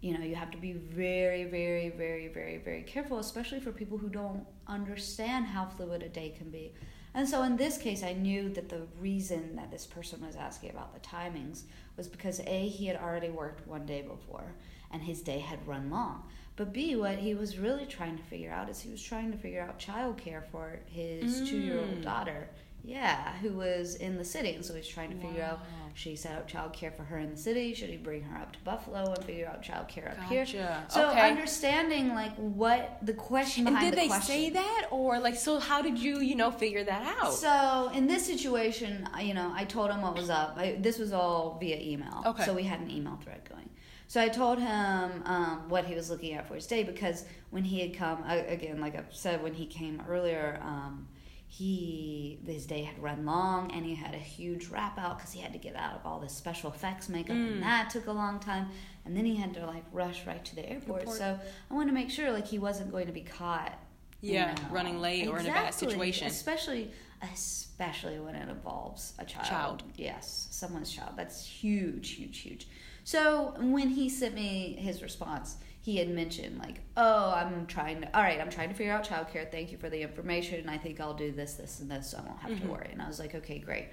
[0.01, 3.97] you know you have to be very, very, very, very, very careful, especially for people
[3.97, 6.73] who don't understand how fluid a day can be.
[7.13, 10.69] And so in this case, I knew that the reason that this person was asking
[10.69, 11.63] about the timings
[11.97, 14.53] was because A, he had already worked one day before
[14.91, 16.23] and his day had run long.
[16.55, 19.37] But B, what he was really trying to figure out is he was trying to
[19.37, 21.49] figure out childcare for his mm.
[21.49, 22.49] two year old daughter.
[22.83, 24.55] Yeah, who was in the city.
[24.55, 25.27] And so he's trying to wow.
[25.29, 25.59] figure out
[25.93, 27.73] She set up childcare for her in the city?
[27.73, 30.45] Should he bring her up to Buffalo and figure out childcare up gotcha.
[30.45, 30.83] here?
[30.89, 31.29] So okay.
[31.29, 34.27] understanding like what the question and did the they question.
[34.27, 37.33] say that or like so how did you you know figure that out?
[37.33, 40.55] So in this situation, you know, I told him what was up.
[40.57, 42.23] I, this was all via email.
[42.25, 42.45] Okay.
[42.45, 43.69] So we had an email thread going.
[44.07, 47.63] So I told him um, what he was looking at for his day because when
[47.63, 50.59] he had come again, like I said, when he came earlier.
[50.63, 51.07] Um,
[51.53, 55.41] he his day had run long and he had a huge wrap out because he
[55.41, 57.51] had to get out of all this special effects makeup mm.
[57.51, 58.69] and that took a long time.
[59.03, 61.17] And then he had to like rush right to the airport, airport.
[61.17, 61.37] so
[61.69, 63.77] i wanted to make sure like he wasn't going to be caught
[64.21, 65.37] yeah you know, running late exactly.
[65.37, 66.27] or in a bad situation.
[66.27, 66.89] Especially
[67.33, 69.47] especially when it involves a child.
[69.47, 69.83] Child.
[69.97, 71.15] Yes someone's child.
[71.17, 72.69] That's huge huge huge.
[73.03, 78.15] So when he sent me his response he had mentioned like, "Oh, I'm trying to.
[78.15, 79.51] All right, I'm trying to figure out childcare.
[79.51, 80.69] Thank you for the information.
[80.69, 82.67] I think I'll do this, this, and this, so I won't have mm-hmm.
[82.67, 83.87] to worry." And I was like, "Okay, great."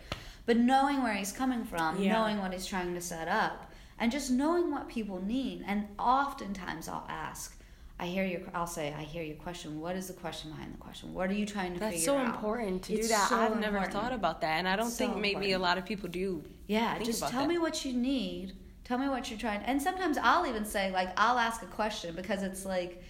[0.44, 2.12] But knowing where he's coming from, yeah.
[2.12, 6.88] knowing what he's trying to set up, and just knowing what people need, and oftentimes
[6.88, 7.54] I'll ask.
[8.00, 8.42] I hear your.
[8.54, 9.80] I'll say, I hear your question.
[9.80, 11.14] What is the question behind the question?
[11.14, 12.26] What are you trying to That's figure so out?
[12.26, 13.28] That's so important to it's do that.
[13.28, 13.92] So I've never important.
[13.92, 15.54] thought about that, and I don't so think maybe important.
[15.54, 16.44] a lot of people do.
[16.66, 17.48] Yeah, just tell that.
[17.48, 18.52] me what you need
[18.88, 19.60] Tell me what you're trying.
[19.64, 23.02] And sometimes I'll even say like I'll ask a question because it's like,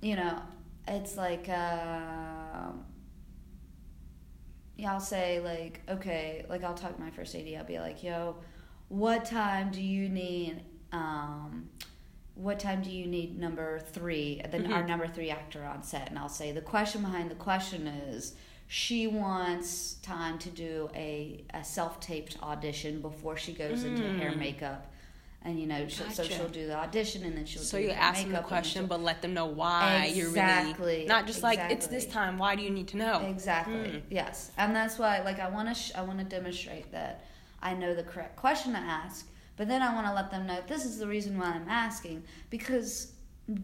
[0.00, 0.40] you know,
[0.88, 1.48] it's like.
[1.48, 2.72] Uh,
[4.80, 7.46] yeah, I'll say like, okay, like I'll talk to my first AD.
[7.54, 8.36] I'll be like, yo,
[8.88, 10.62] what time do you need?
[10.90, 11.68] Um,
[12.34, 14.40] what time do you need number three?
[14.50, 14.72] Then mm-hmm.
[14.72, 18.34] our number three actor on set, and I'll say the question behind the question is
[18.68, 23.88] she wants time to do a, a self taped audition before she goes mm.
[23.88, 24.38] into hair mm.
[24.38, 24.90] makeup
[25.42, 27.88] and you know she'll, so she'll do the audition and then she'll So do you
[27.88, 31.06] the ask them the makeup and then question, but let them know why you're really
[31.06, 32.38] not just like it's this time.
[32.38, 33.26] Why do you need to know?
[33.28, 33.90] Exactly.
[33.90, 33.98] Hmm.
[34.10, 37.24] Yes, and that's why, like, I want to, sh- I want to demonstrate that
[37.62, 39.26] I know the correct question to ask,
[39.56, 42.22] but then I want to let them know this is the reason why I'm asking
[42.50, 43.12] because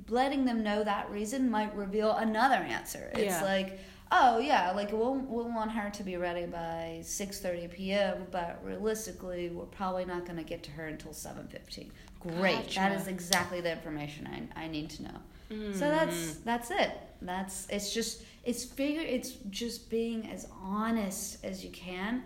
[0.09, 3.11] letting them know that reason might reveal another answer.
[3.15, 3.45] It's Yeah.
[3.45, 3.79] like,
[4.11, 8.61] oh yeah, like we'll we'll want her to be ready by six thirty p.m., but
[8.65, 11.91] realistically, we're probably not going to get to her until seven fifteen.
[12.21, 12.95] Great, that Gotcha.
[12.95, 15.19] is exactly the information I, I need to know.
[15.51, 15.75] Mm.
[15.75, 16.91] So that's that's it.
[17.23, 22.23] That's it's just it's figure it's just being as honest as you can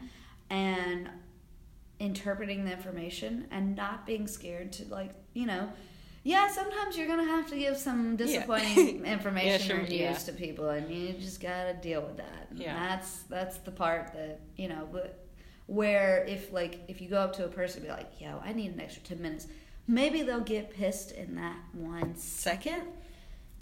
[0.48, 1.08] and
[1.98, 5.70] interpreting the information and not being scared to like, you know,
[6.22, 10.12] yeah, sometimes you're gonna have to give some disappointing information information sure, or news yeah.
[10.14, 12.48] to people and you just gotta deal with that.
[12.50, 12.74] And Yeah.
[12.74, 15.24] That's that's the part that, you know, but
[15.66, 18.52] where if like if you go up to a person and be like, yo, I
[18.52, 19.46] need an extra ten minutes,
[19.86, 22.82] maybe they'll get pissed in that one second.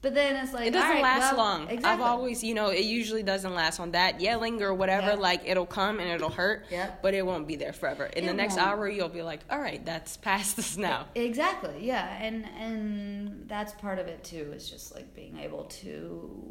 [0.01, 1.85] But then it's like It doesn't right, last well, long.
[1.85, 5.09] I've always, you know, it usually doesn't last on that yelling or whatever.
[5.09, 5.15] Yeah.
[5.15, 7.03] Like it'll come and it'll hurt, Yep.
[7.03, 8.05] but it won't be there forever.
[8.07, 8.69] In the next won't.
[8.69, 11.07] hour, you'll be like, all right, that's past us now.
[11.17, 11.75] Exactly.
[11.81, 14.53] Yeah, and and that's part of it too.
[14.55, 16.45] Is just like being able to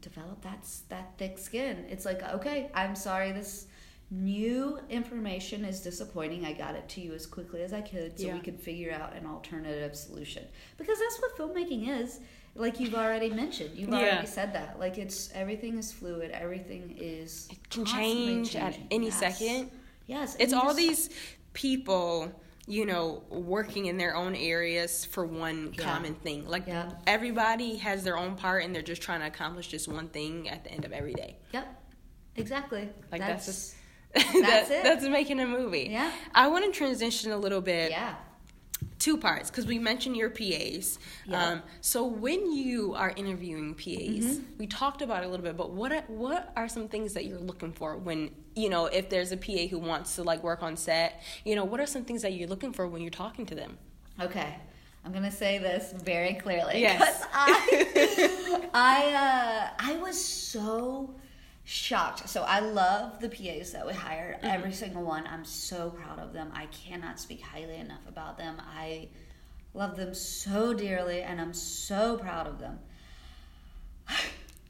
[0.00, 1.84] develop that that thick skin.
[1.90, 3.32] It's like okay, I'm sorry.
[3.32, 3.66] This
[4.10, 6.46] new information is disappointing.
[6.46, 8.34] I got it to you as quickly as I could, so Yeah.
[8.34, 10.44] we could figure out an alternative solution.
[10.78, 12.20] Because that's what filmmaking is.
[12.56, 13.96] Like you've already mentioned, you've Yeah.
[13.96, 14.78] already said that.
[14.78, 16.30] Like it's everything is fluid.
[16.30, 19.18] Everything is It can change at any Yes.
[19.18, 19.70] second.
[20.06, 21.10] Yes, It's all just- these
[21.52, 22.30] people,
[22.66, 25.82] you know, working in their own areas for one Yeah.
[25.84, 26.46] common thing.
[26.48, 26.92] Like Yeah.
[27.06, 30.62] everybody has their own part, and they're just trying to accomplish just one thing at
[30.64, 31.36] the end of every day.
[31.52, 31.66] Yep,
[32.36, 32.88] exactly.
[33.10, 33.74] Like that's, just.
[34.14, 34.84] That's it.
[34.84, 35.88] That's making a movie.
[35.90, 36.12] Yeah.
[36.32, 37.90] I want to transition a little bit.
[37.90, 38.14] yeah.
[38.98, 40.98] Two parts because we mentioned your PAs.
[41.26, 41.44] Yeah.
[41.46, 44.42] Um, so when you are interviewing PAs, Mm-hmm.
[44.58, 47.24] we talked about it a little bit, but what are, what are some things that
[47.26, 50.62] you're looking for when you know if there's a PA who wants to like work
[50.62, 51.22] on set?
[51.44, 53.76] You know, what are some things that you're looking for when you're talking to them?
[54.20, 54.54] Okay,
[55.04, 56.80] I'm gonna say this very clearly.
[56.80, 57.24] Yes.
[57.34, 61.14] I, I, uh, I was so
[61.64, 62.28] shocked.
[62.28, 64.36] So I love the PAs that we hired.
[64.36, 64.46] Mm-hmm.
[64.46, 65.26] Every single one.
[65.26, 66.50] I'm so proud of them.
[66.54, 68.60] I cannot speak highly enough about them.
[68.60, 69.08] I
[69.72, 72.78] love them so dearly, and I'm so proud of them.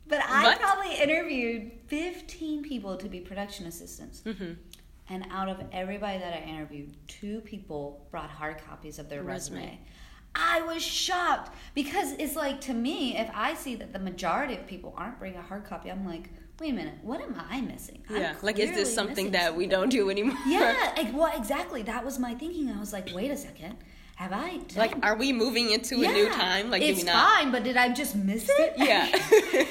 [0.07, 4.21] But I But- probably interviewed 15 people to be production assistants.
[4.21, 4.53] Mm-hmm.
[5.09, 9.61] And out of everybody that I interviewed, two people brought hard copies of their resume.
[9.61, 9.81] Resume.
[10.35, 14.67] I was shocked because it's like to me, if I see that the majority of
[14.67, 16.29] people aren't bringing a hard copy, I'm like,
[16.61, 18.03] wait a minute, what am I missing?
[18.09, 20.37] I'm Yeah, like is this something that we don't do anymore?
[20.47, 21.83] Yeah, like, well, exactly.
[21.83, 22.71] That was my thinking.
[22.71, 23.77] I was like, wait a second,
[24.17, 24.61] have I?
[24.77, 26.71] like, I- are we moving into a new time?
[26.71, 28.75] Like, it's fine, but did I just miss it?
[28.79, 29.07] Yeah.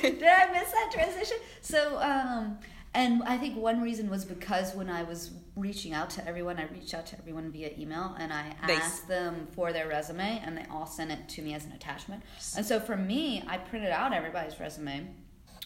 [0.01, 1.37] did I miss that transition?
[1.61, 2.57] So, um,
[2.95, 6.65] and I think one reason was because when I was reaching out to everyone, I
[6.65, 10.57] reached out to everyone via email and I They- asked them for their resume and
[10.57, 12.21] they all sent it to me as an attachment.
[12.57, 15.07] And so for me, I printed out everybody's resume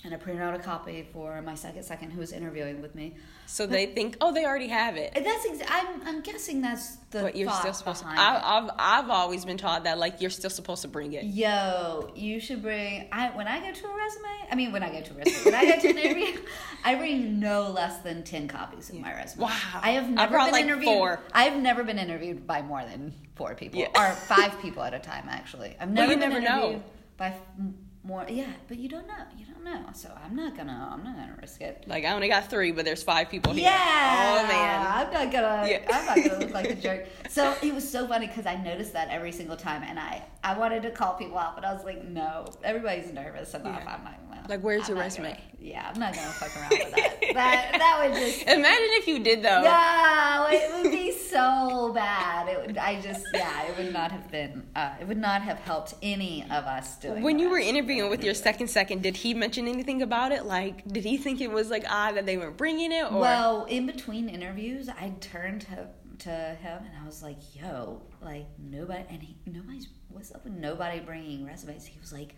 [0.04, 3.16] and I printed out a copy for my second second who was interviewing with me.
[3.46, 5.14] So they think, oh, they already have it.
[5.14, 8.08] That's ex- I'm I'm guessing that's the But you're still supposed to.
[8.10, 11.24] I, I've I've always been taught that like you're still supposed to bring it.
[11.26, 13.08] Yo, you should bring.
[13.12, 14.48] I when I go to a resume.
[14.52, 16.42] I mean, when I go to a resume, when I go to an interview,
[16.86, 19.44] I bring no less than ten copies of my resume.
[19.44, 19.52] Wow.
[19.82, 20.86] I have I never brought, been like, interviewed.
[20.86, 21.20] four.
[21.34, 23.88] I've never been interviewed by more than four people Yeah.
[23.96, 25.26] or five people at a time.
[25.30, 26.58] Actually, I've never you been never know.
[26.64, 26.84] interviewed
[27.18, 27.76] by f- m-
[28.08, 28.26] more.
[28.30, 29.14] Yeah, but you don't know.
[29.38, 29.82] You don't know.
[29.94, 30.90] So I'm not gonna.
[30.92, 31.84] I'm not gonna risk it.
[31.88, 33.64] Like I only got three, but there's five people here.
[33.64, 34.40] Yeah.
[34.44, 34.86] Oh man.
[34.88, 35.68] I'm not gonna.
[35.70, 35.80] Yeah.
[35.94, 37.06] I'm not gonna look like a jerk.
[37.30, 40.58] So it was so funny because I noticed that every single time, and I I
[40.58, 43.82] wanted to call people out, but I was like, no, everybody's nervous enough.
[43.84, 43.94] Yeah.
[43.94, 44.46] I'm not gonna.
[44.48, 45.32] Like, where's I'm your resume?
[45.32, 47.20] gonna- yeah, I'm not gonna fuck around with that.
[47.34, 48.44] that that would just.
[48.44, 49.62] Imagine if you did though.
[49.64, 50.97] No, it would be
[51.38, 52.48] so bad.
[52.50, 52.78] It would.
[52.78, 53.26] I just.
[53.34, 54.66] Yeah, it would not have been.
[54.76, 57.22] Uh, it would not have helped any of us doing.
[57.24, 60.46] When you were interviewing with your second second, did he mention anything about it?
[60.46, 63.12] Like, did he think it was like odd that they weren't bringing it?
[63.12, 65.88] Or Well, in between interviews, I turned to
[66.20, 70.54] to him and I was like, "Yo, like nobody," and he nobody's what's up with
[70.54, 71.86] nobody bringing resumes?
[71.86, 72.34] He was like,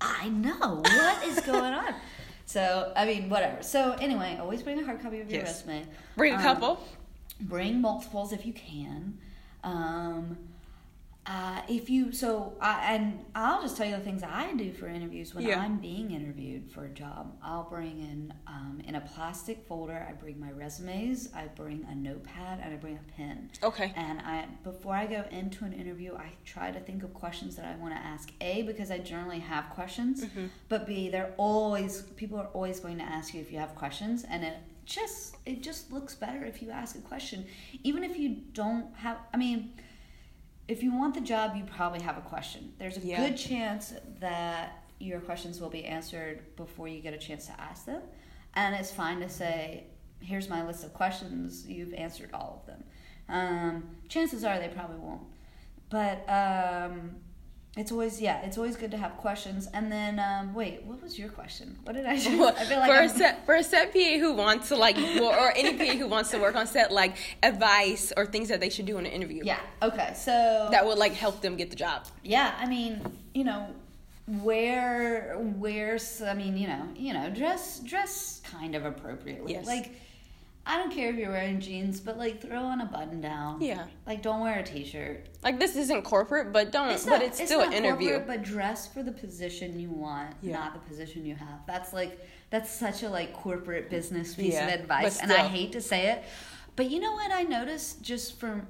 [0.00, 1.94] "I know what is going on."
[2.46, 3.62] So I mean, whatever.
[3.62, 5.62] So anyway, always bring a hard copy of your Yes.
[5.64, 5.86] resume.
[6.16, 6.80] bring a Um, couple.
[7.40, 9.18] Bring multiples if you can.
[9.64, 10.38] Um,
[11.26, 14.88] Uh, if you so I, and I'll just tell you the things I do for
[14.88, 15.60] interviews when yeah.
[15.60, 17.36] I'm being interviewed for a job.
[17.44, 20.06] I'll bring in um, in a plastic folder.
[20.08, 21.28] I bring my resumes.
[21.34, 23.50] I bring a notepad and I bring a pen.
[23.62, 23.92] Okay.
[23.96, 27.66] And I before I go into an interview, I try to think of questions that
[27.66, 28.32] I want to ask.
[28.40, 30.46] A because I generally have questions, mm-hmm.
[30.70, 34.24] but B they're always people are always going to ask you if you have questions,
[34.24, 37.46] and it just it just looks better if you ask a question,
[37.82, 39.18] even if you don't have.
[39.32, 39.72] I mean
[40.70, 42.72] if you want the job, you probably have a question.
[42.78, 43.26] There's a yeah.
[43.26, 47.86] good chance that your questions will be answered before you get a chance to ask
[47.86, 48.02] them.
[48.54, 49.88] And it's fine to say,
[50.20, 52.84] here's my list of questions, you've answered all of them.
[53.28, 55.22] Um, chances are they probably won't.
[55.88, 57.16] But um,
[57.80, 59.66] it's always yeah, it's always good to have questions.
[59.72, 61.78] And then um, wait, what was your question?
[61.84, 62.12] What did I?
[62.14, 63.04] I feel like for I'm...
[63.04, 66.30] a set for a set PA who wants to like or any PA who wants
[66.32, 69.42] to work on set, like advice or things that they should do in an interview.
[69.44, 69.60] Yeah.
[69.82, 70.12] Okay.
[70.14, 72.04] So that would like help them get the job.
[72.22, 72.54] Yeah.
[72.58, 73.00] I mean,
[73.34, 73.74] you know,
[74.28, 75.98] wear wear.
[76.24, 79.54] I mean, you know, you know, dress dress kind of appropriately.
[79.54, 79.66] Yes.
[79.66, 79.94] Like
[80.66, 83.60] I don't care if you're wearing jeans, but like throw on a button down.
[83.60, 83.86] Yeah.
[84.06, 85.28] Like don't wear a t-shirt.
[85.42, 86.90] Like this isn't corporate, but don't.
[86.90, 88.20] It's not, but it's, it's still an interview.
[88.26, 90.52] but dress for the position you want, yeah.
[90.52, 91.66] not the position you have.
[91.66, 92.20] That's like
[92.50, 96.08] that's such a like corporate business piece yeah, of advice, and I hate to say
[96.08, 96.24] it,
[96.76, 98.66] but you know what I noticed just for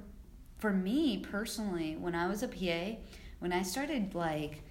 [0.59, 2.97] for me personally when I was a PA,
[3.39, 4.63] when I started like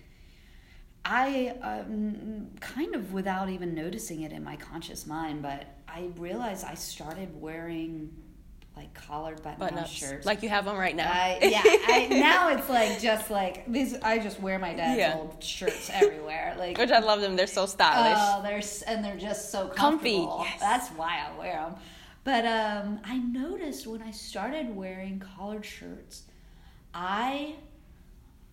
[1.05, 6.65] I um, kind of without even noticing it in my conscious mind, but I realized
[6.65, 8.11] I started wearing
[8.77, 11.11] like collared button, button shirts, like you have them right now.
[11.11, 13.95] I, yeah, I, now it's like just like these.
[13.95, 15.17] I just wear my dad's yeah.
[15.17, 17.37] old shirts everywhere, like which I love them.
[17.37, 18.17] They're so stylish.
[18.19, 20.27] Oh, they're and they're just so comfy.
[20.29, 20.61] Yes.
[20.61, 21.75] That's why I wear them.
[22.23, 26.25] But um, I noticed when I started wearing collared shirts,
[26.95, 27.57] I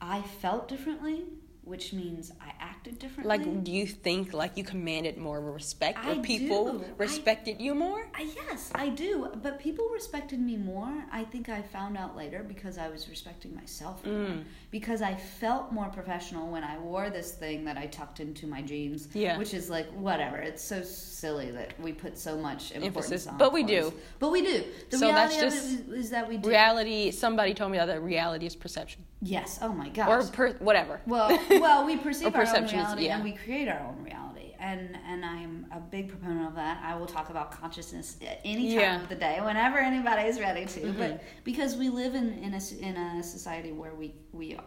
[0.02, 1.26] I felt differently
[1.68, 3.38] which means I acted differently.
[3.38, 6.86] Like, do you think like you commanded more respect, or I people do.
[6.98, 8.08] respected I, you more?
[8.16, 9.30] I, yes, I do.
[9.44, 11.06] But people respected me more.
[11.12, 14.16] I think I found out later because I was respecting myself more.
[14.16, 14.44] Mm.
[14.72, 18.62] Because I felt more professional when I wore this thing that I tucked into my
[18.62, 19.10] jeans.
[19.14, 19.38] Yeah.
[19.38, 20.38] Which is like whatever.
[20.38, 23.38] It's so silly that we put so much emphasis on.
[23.38, 23.94] But we do.
[24.20, 24.64] But we do.
[24.90, 26.50] The so reality that's just of it is, is that we do.
[26.50, 27.12] Reality.
[27.12, 29.04] Somebody told me that reality is perception.
[29.22, 29.60] Yes.
[29.62, 30.08] Oh my gosh.
[30.08, 31.02] Or per, whatever.
[31.08, 31.30] Well,
[31.62, 33.16] well, we perceive our own reality yeah.
[33.16, 36.82] and we create our own reality, and and I'm a big proponent of that.
[36.84, 39.02] I will talk about consciousness any time yeah.
[39.02, 40.80] of the day, whenever anybody is ready to.
[40.80, 41.00] Mm-hmm.
[41.00, 44.58] But because we live in in a in a society where we we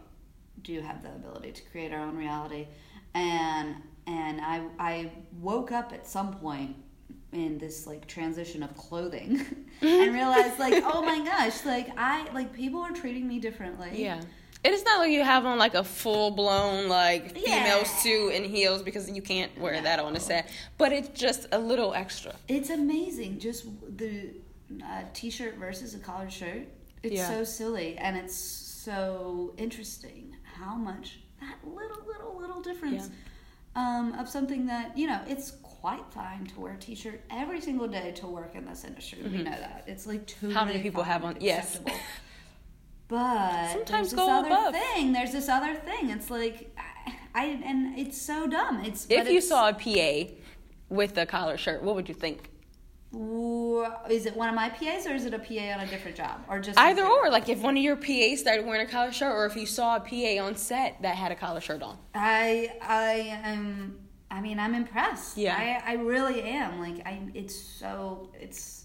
[0.62, 2.66] do have the ability to create our own reality,
[3.14, 3.76] and
[4.06, 6.76] and I I woke up at some point
[7.32, 9.40] in this like transition of clothing
[9.82, 14.20] and realized like oh my gosh like i like people are treating me differently yeah
[14.62, 17.82] it is not like you have on like a full blown like female yeah.
[17.84, 19.82] suit and heels because you can't wear no.
[19.82, 20.50] that on a set.
[20.76, 22.34] But it's just a little extra.
[22.48, 24.30] It's amazing, just the
[24.84, 26.66] uh, t-shirt versus a collared shirt.
[27.02, 27.28] It's yeah.
[27.28, 33.08] so silly and it's so interesting how much that little little little difference
[33.74, 33.98] yeah.
[33.98, 37.88] um, of something that you know it's quite fine to wear a t-shirt every single
[37.88, 39.20] day to work in this industry.
[39.20, 39.36] Mm-hmm.
[39.38, 40.50] We know that it's like too.
[40.50, 41.38] How many people have on?
[41.40, 41.80] Yes.
[43.10, 44.72] But sometimes go other above.
[44.72, 45.12] thing.
[45.12, 46.10] There's this other thing.
[46.10, 46.78] It's like
[47.34, 48.84] I, and it's so dumb.
[48.84, 50.32] It's if you it's, saw a PA
[50.88, 52.50] with a collar shirt, what would you think?
[53.12, 56.44] Is it one of my PAs or is it a PA on a different job
[56.48, 57.30] or just either or?
[57.30, 59.96] Like if one of your PAs started wearing a collar shirt, or if you saw
[59.96, 61.98] a PA on set that had a collar shirt on.
[62.14, 63.98] I I am.
[64.30, 65.36] I mean, I'm impressed.
[65.36, 66.78] Yeah, I, I really am.
[66.78, 68.84] Like I, it's so it's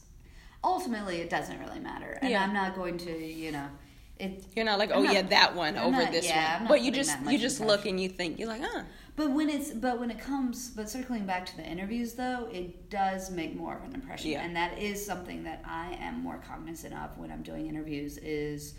[0.64, 2.42] ultimately it doesn't really matter, and yeah.
[2.42, 3.68] I'm not going to you know
[4.18, 6.68] it, you're not like, oh not, yeah, that one I'm over not, this yeah, one.
[6.68, 8.84] But you just you just look and you think you're like, huh.
[9.18, 12.90] But when it's but when it comes but circling back to the interviews though, it
[12.90, 14.44] does make more of an impression, yeah.
[14.44, 18.76] and that is something that I am more cognizant of when I'm doing interviews is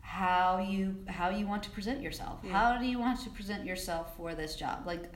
[0.00, 2.40] how you how you want to present yourself.
[2.42, 2.52] Yeah.
[2.52, 4.86] How do you want to present yourself for this job?
[4.86, 5.12] Like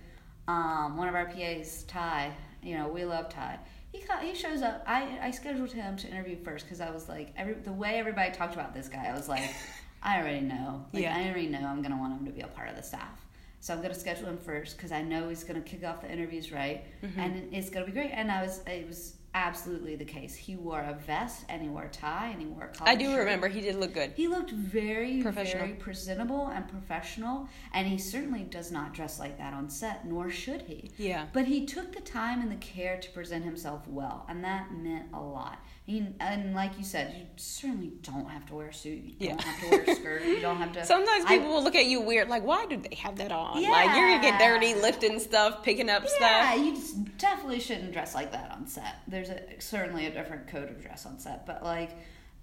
[0.48, 2.32] um, one of our PAs, Ty.
[2.62, 3.58] You know, we love Ty
[3.96, 4.82] he he shows up.
[4.86, 8.32] I I scheduled him to interview first because I was like every the way everybody
[8.32, 9.42] talked about this guy, I was like,
[10.02, 10.84] I already know.
[10.92, 11.16] Like, yeah.
[11.16, 13.24] I already know I'm gonna want him to be a part of the staff.
[13.60, 16.52] So I'm gonna schedule him first because I know he's gonna kick off the interviews
[16.52, 17.18] right, mm-hmm.
[17.18, 18.12] and it's gonna be great.
[18.12, 20.34] And I was it was absolutely the case.
[20.34, 22.90] He wore a vest and he wore a tie and he wore a collar.
[22.90, 23.18] I do shirt.
[23.18, 24.12] remember he did look good.
[24.16, 29.52] He looked very, very presentable and professional, and he certainly does not dress like that
[29.52, 30.90] on set, nor should he.
[30.96, 31.26] Yeah.
[31.34, 35.06] But he took the time and the care to present himself well, and that meant
[35.12, 35.58] a lot.
[35.88, 39.04] And like you said, you certainly don't have to wear a suit.
[39.04, 39.28] You Yeah.
[39.30, 40.22] don't have to wear a skirt.
[40.24, 40.84] You don't have to.
[40.84, 43.62] Sometimes I- people will look at you weird, like, why do they have that on?
[43.62, 46.20] Like, you're gonna get dirty lifting stuff, picking up Yeah, stuff.
[46.20, 48.96] Yeah, you just definitely shouldn't dress like that on set.
[49.06, 51.90] There's a, certainly a different code of dress on set, but like,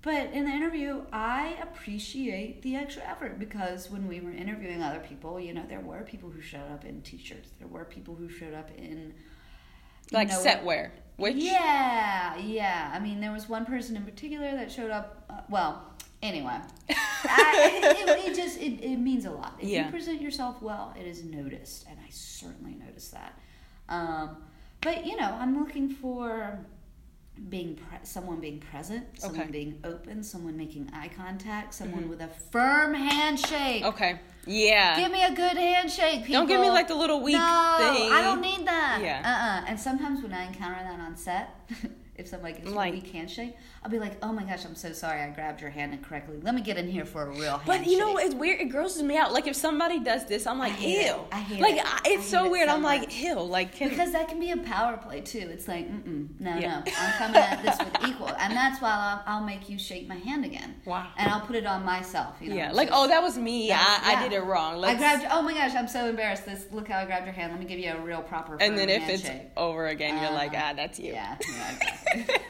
[0.03, 4.99] but in the interview, I appreciate the extra effort because when we were interviewing other
[4.99, 7.49] people, you know, there were people who showed up in t-shirts.
[7.59, 9.13] There were people who showed up in
[10.11, 12.91] Like know, set wear, which yeah, yeah.
[12.93, 15.25] I mean, there was one person in particular that showed up.
[15.29, 16.57] Uh, well, anyway,
[16.89, 19.55] I, it, it just it, it means a lot.
[19.59, 19.85] If Yeah.
[19.85, 23.37] you present yourself well, it is noticed, and I certainly noticed that.
[23.89, 24.37] Um,
[24.81, 26.59] but you know, I'm looking for
[27.49, 29.51] being pre- someone being present, someone Okay.
[29.51, 33.83] being open, someone making eye contact, someone with a firm handshake.
[33.83, 34.99] okay, yeah.
[34.99, 36.41] Give me a good handshake, people.
[36.41, 38.11] Don't give me like the little weak no, thing.
[38.11, 38.99] I don't need that.
[39.01, 39.21] Yeah.
[39.61, 39.69] Uh-uh.
[39.69, 41.49] And sometimes when I encounter that on set,
[42.15, 43.55] if somebody gives me Like- a weak handshake,
[43.85, 45.19] I'll be like, "Oh my gosh, I'm so sorry.
[45.21, 46.37] I grabbed your hand incorrectly.
[46.41, 48.61] Let me get in here for a real handshake." But you know, it's weird.
[48.61, 49.33] It grosses me out.
[49.33, 51.11] Like if somebody does this, I'm like, I hate ew.
[51.13, 51.19] it.
[51.33, 51.85] I hate like it.
[51.85, 52.69] I- I it's hate so it weird.
[52.69, 53.39] so I'm like, ew.
[53.41, 55.49] Like can, because that can be a power play too.
[55.51, 56.81] It's like, mm-mm, no, Yeah.
[56.85, 60.07] no, I'm coming at this with equal, and that's why I'll, I'll make you shake
[60.07, 60.75] my hand again.
[60.85, 61.07] Wow.
[61.17, 62.35] And I'll put it on myself.
[62.41, 62.55] You know.
[62.55, 62.71] yeah.
[62.71, 63.67] Like oh, that was me.
[63.67, 64.75] That's- I, I did it wrong.
[64.75, 65.25] I Let's, grabbed.
[65.29, 66.45] Oh my gosh, I'm so embarrassed.
[66.45, 67.51] This look how I grabbed your hand.
[67.51, 68.57] Let me give you a real proper.
[68.61, 70.67] And then if it's over again, you're like, Uh-huh.
[70.69, 71.11] ah, that's you.
[71.13, 71.75] Yeah, yeah,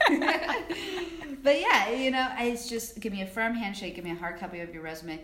[0.05, 1.05] exactly.
[1.43, 4.39] but yeah, you know, it's just give me a firm handshake, give me a hard
[4.39, 5.19] copy of your resume.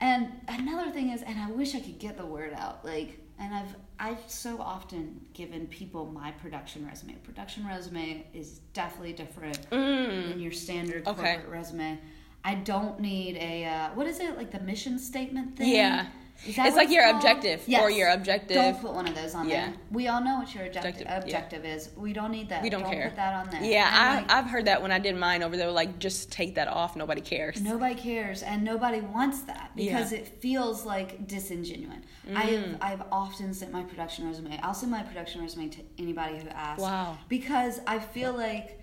[0.00, 3.54] And another thing is, and I wish I could get the word out, like, and
[3.54, 7.14] I've I've so often given people my production resume.
[7.24, 10.28] Production resume is definitely different Mm.
[10.30, 11.34] than your standard Okay.
[11.34, 11.98] corporate resume.
[12.44, 15.74] I don't need a uh, what is it like the mission statement thing?
[15.74, 16.06] Yeah.
[16.46, 17.16] It's like your called?
[17.16, 18.56] objective or your objective.
[18.56, 19.66] Don't put one of those on Yeah.
[19.66, 19.74] there.
[19.90, 21.74] We all know what your objective, Objective, yeah.
[21.74, 21.90] is.
[21.96, 22.62] We don't need that.
[22.62, 23.08] We don't, care.
[23.08, 23.62] Put that on there.
[23.62, 25.70] Yeah, I, like, I've heard that when I did mine over there.
[25.70, 26.94] Like, just take that off.
[26.96, 27.60] Nobody cares.
[27.60, 30.18] Nobody cares, and nobody wants that because Yeah.
[30.18, 30.22] Mm.
[30.22, 32.02] it feels like disingenuine.
[32.34, 34.58] I have I've often sent my production resume.
[34.62, 36.82] I'll send my production resume to anybody who asks.
[36.82, 37.18] Wow.
[37.28, 38.80] Because I feel like,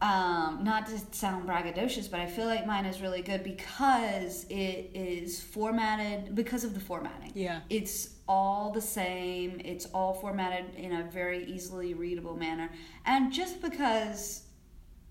[0.00, 4.90] um, not to sound braggadocious, but I feel like mine is really good because it
[4.94, 7.32] is formatted because of the formatting.
[7.34, 7.60] Yeah.
[7.70, 9.60] It's all the same.
[9.64, 12.70] It's all formatted in a very easily readable manner,
[13.06, 14.42] and just because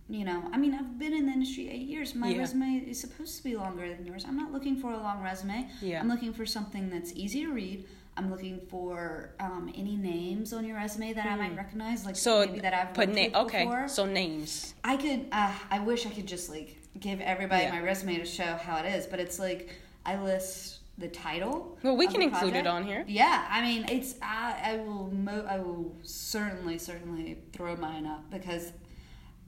[0.10, 2.14] you know, I mean, I've been in the industry eight years.
[2.14, 2.40] My Yeah.
[2.40, 4.26] resume is supposed to be longer than yours.
[4.28, 5.70] I'm not looking for a long resume.
[5.82, 6.02] Yeah.
[6.02, 7.86] I'm looking for something that's easy to read.
[8.16, 12.20] I'm looking for um, any names on your resume that I might recognize, like Hmm.
[12.20, 13.64] So maybe that I've put worked na- okay.
[13.66, 13.88] before.
[13.88, 14.74] So names.
[14.84, 15.26] I could.
[15.32, 17.72] Uh, I wish I could just like give everybody Yeah.
[17.72, 21.76] my resume to show how it is, but it's like I list the title.
[21.82, 23.04] Well, we can include it on here.
[23.08, 28.30] Yeah, I mean, it's I, I will mo- I will certainly certainly throw mine up
[28.30, 28.74] because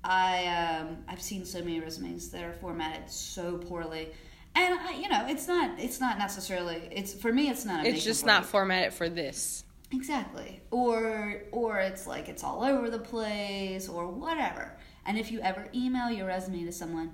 [0.04, 4.10] I um I've seen so many resumes that are formatted so poorly.
[4.56, 7.90] And I, you know, it's not it's not necessarily it's for me it's not a
[7.90, 9.64] It's just not formatted for this.
[9.92, 10.62] Exactly.
[10.72, 14.78] Or or it's like it's all over the place or whatever.
[15.06, 17.12] And if you ever email your resume to someone,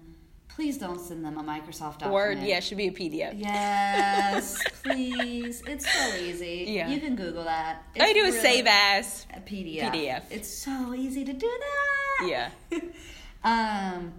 [0.48, 2.14] please don't send them a Microsoft document.
[2.14, 3.34] Word, yeah, it should be a PDF.
[3.36, 5.62] Yes, please.
[5.68, 6.66] It's so easy.
[6.68, 6.90] Yeah.
[6.90, 7.84] You can Google that.
[8.00, 9.26] All you do It's is save as.
[9.34, 9.92] a PDF.
[9.92, 10.24] PDF.
[10.30, 12.28] It's so easy to do that.
[12.28, 12.50] Yeah.
[13.44, 14.14] Um.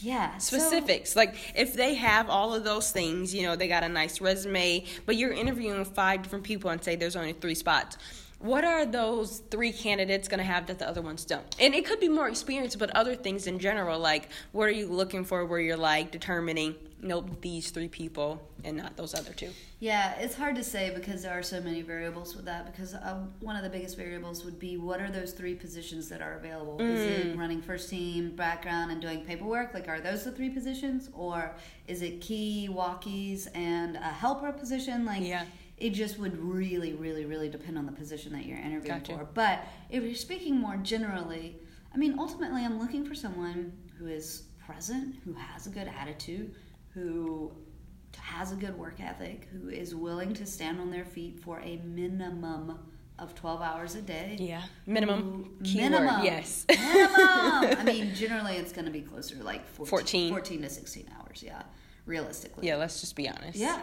[0.00, 0.36] Yeah.
[0.38, 1.16] so- Specifics.
[1.16, 4.84] like if they have all of those things, you know, they got a nice resume,
[5.06, 7.96] but you're interviewing five different people and say there's only three spots.
[8.40, 11.56] What are those three candidates going to have that the other ones don't?
[11.58, 14.86] And it could be more experience, but other things in general, like what are you
[14.86, 19.50] looking for where you're like determining, nope, these three people and not those other two?
[19.80, 22.66] Yeah, it's hard to say because there are so many variables with that.
[22.70, 26.22] Because uh, one of the biggest variables would be what are those three positions that
[26.22, 26.80] are available?
[26.80, 27.38] Is it Mm.
[27.38, 29.74] running first team, background, and doing paperwork?
[29.74, 31.54] Like, are those the three positions, or
[31.88, 35.04] is it key, walkies, and a helper position?
[35.04, 35.44] Like, Yeah.
[35.80, 39.18] It just would really, really, really depend on the position that you're interviewing Gotcha.
[39.18, 39.24] for.
[39.34, 39.60] But
[39.90, 41.56] if you're speaking more generally,
[41.94, 46.54] I mean, ultimately, I'm looking for someone who is present, who has a good attitude,
[46.94, 47.52] who
[48.18, 51.76] has a good work ethic, who is willing to stand on their feet for a
[51.84, 52.78] minimum
[53.18, 54.36] of 12 hours a day.
[54.38, 54.62] Yeah.
[54.86, 55.22] Minimum
[55.58, 56.24] Who- minimum.
[56.24, 56.64] yes.
[56.68, 57.78] minimum.
[57.78, 60.30] I mean, generally, it's going to be closer to like 14, 14.
[60.30, 61.62] 14 to 16 hours, yeah,
[62.06, 62.66] realistically.
[62.68, 63.56] Yeah, let's just be honest.
[63.58, 63.80] Yeah.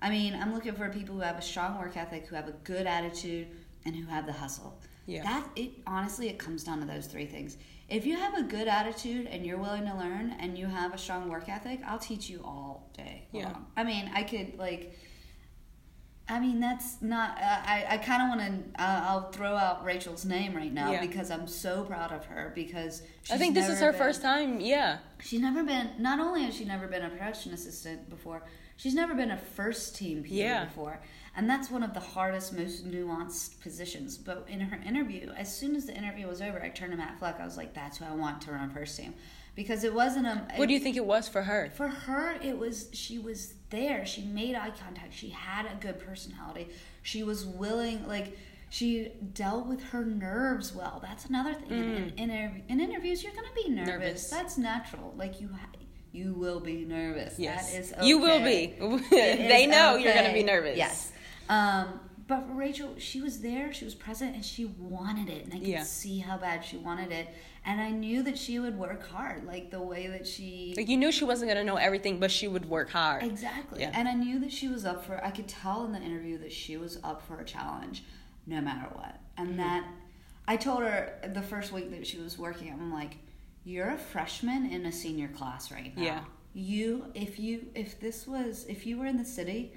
[0.00, 2.52] I mean, I'm looking for people who have a strong work ethic, who have a
[2.64, 3.48] good attitude,
[3.84, 4.80] and who have the hustle.
[5.06, 5.22] Yeah.
[5.22, 7.56] That it honestly it comes down to those three things.
[7.88, 10.98] If you have a good attitude and you're willing to learn and you have a
[10.98, 13.44] strong work ethic, I'll teach you all day yeah.
[13.44, 13.66] long.
[13.74, 14.94] I mean, I could like
[16.30, 17.38] I mean, that's not.
[17.38, 18.82] Uh, I I kind of want to.
[18.82, 21.00] Uh, I'll throw out Rachel's name right now yeah.
[21.00, 24.60] because I'm so proud of her because I think this is her been, first time.
[24.60, 25.92] Yeah, she's never been.
[25.98, 28.42] Not only has she never been a production assistant before,
[28.78, 30.64] she's never been a first team PA yeah.
[30.64, 31.00] before,
[31.36, 34.16] and that's one of the hardest, most nuanced positions.
[34.16, 37.18] But in her interview, as soon as the interview was over, I turned to Matt
[37.18, 37.38] Fleck.
[37.38, 39.12] I was like, "That's who I want to run first team."
[39.58, 40.46] because it wasn't a.
[40.54, 41.68] What do you think it was for her?
[41.74, 44.06] For her, it was she was there.
[44.06, 45.12] She made eye contact.
[45.12, 46.68] She had a good personality.
[47.02, 48.38] She was willing, like
[48.70, 51.00] she dealt with her nerves well.
[51.02, 51.70] That's another thing.
[51.70, 52.16] Mm.
[52.16, 53.88] In, in, in, interviews, you're gonna be nervous.
[53.88, 54.30] nervous.
[54.30, 55.12] That's natural.
[55.16, 55.48] Like you.
[55.48, 55.80] Ha-
[56.12, 57.38] you will be nervous.
[57.38, 58.06] Yes, that is okay.
[58.06, 58.74] you will be.
[59.10, 60.04] they know okay.
[60.04, 60.76] you're going to be nervous.
[60.76, 61.12] Yes,
[61.48, 65.58] um, but Rachel, she was there, she was present, and she wanted it, and I
[65.58, 65.82] could yeah.
[65.82, 67.28] see how bad she wanted it
[67.68, 70.72] and I knew that she would work hard, like the way that she.
[70.74, 73.22] Like you knew she wasn't gonna know everything, but she would work hard.
[73.22, 73.82] Exactly.
[73.82, 73.90] Yeah.
[73.92, 75.22] And I knew that she was up for.
[75.22, 78.04] I could tell in the interview that she was up for a challenge,
[78.46, 79.20] no matter what.
[79.36, 79.58] And mm-hmm.
[79.58, 79.84] that,
[80.46, 83.18] I told her the first week that she was working, I'm like,
[83.68, 86.02] you're a freshman in a senior class right now.
[86.02, 86.24] Yeah.
[86.54, 89.74] You, if you, if this was, if you were in the city,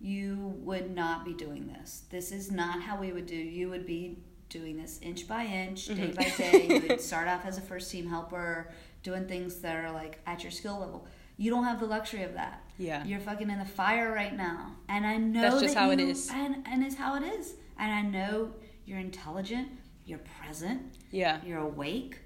[0.00, 2.04] you would not be doing this.
[2.10, 3.36] This is not how we would do.
[3.36, 4.18] You would be
[4.48, 6.06] doing this inch by inch, mm-hmm.
[6.06, 6.66] day by day.
[6.66, 8.72] you would start off as a first team helper,
[9.02, 11.06] doing things that are like at your skill level.
[11.36, 12.62] You don't have the luxury of that.
[12.78, 13.04] Yeah.
[13.04, 14.76] You're fucking in the fire right now.
[14.88, 16.30] And I know That's just that how you, it is.
[16.32, 17.54] And, and it's how it is.
[17.78, 18.52] And I know
[18.86, 19.68] you're intelligent,
[20.06, 21.40] you're present, yeah.
[21.44, 22.20] you're awake,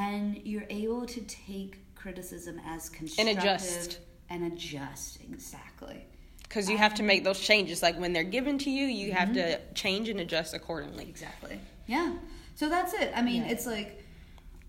[0.00, 3.98] and you're able to take criticism as constructive and adjust.
[4.30, 6.06] And adjust, exactly
[6.50, 9.16] because you have to make those changes like when they're given to you you mm-hmm.
[9.16, 12.14] have to change and adjust accordingly exactly yeah
[12.56, 13.50] so that's it i mean yeah.
[13.50, 14.04] it's like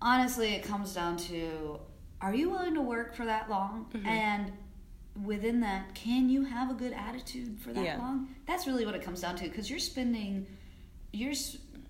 [0.01, 1.79] honestly it comes down to
[2.21, 4.07] are you willing to work for that long mm-hmm.
[4.07, 4.51] and
[5.25, 7.97] within that can you have a good attitude for that yeah.
[7.97, 10.45] long that's really what it comes down to because you're spending
[11.11, 11.33] you're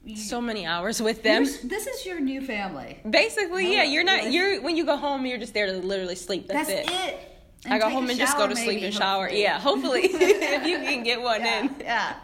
[0.03, 1.43] you, so many hours with them.
[1.43, 2.99] This is your new family.
[3.07, 3.83] Basically, yeah.
[3.83, 4.31] You're not.
[4.31, 6.47] You're when you go home, you're just there to literally sleep.
[6.47, 6.93] That's, that's it.
[6.93, 7.19] it.
[7.67, 9.25] I go home and just go to maybe, sleep and shower.
[9.25, 9.43] Hopefully.
[9.43, 11.75] Yeah, hopefully if you can get one yeah, in.
[11.79, 12.15] Yeah,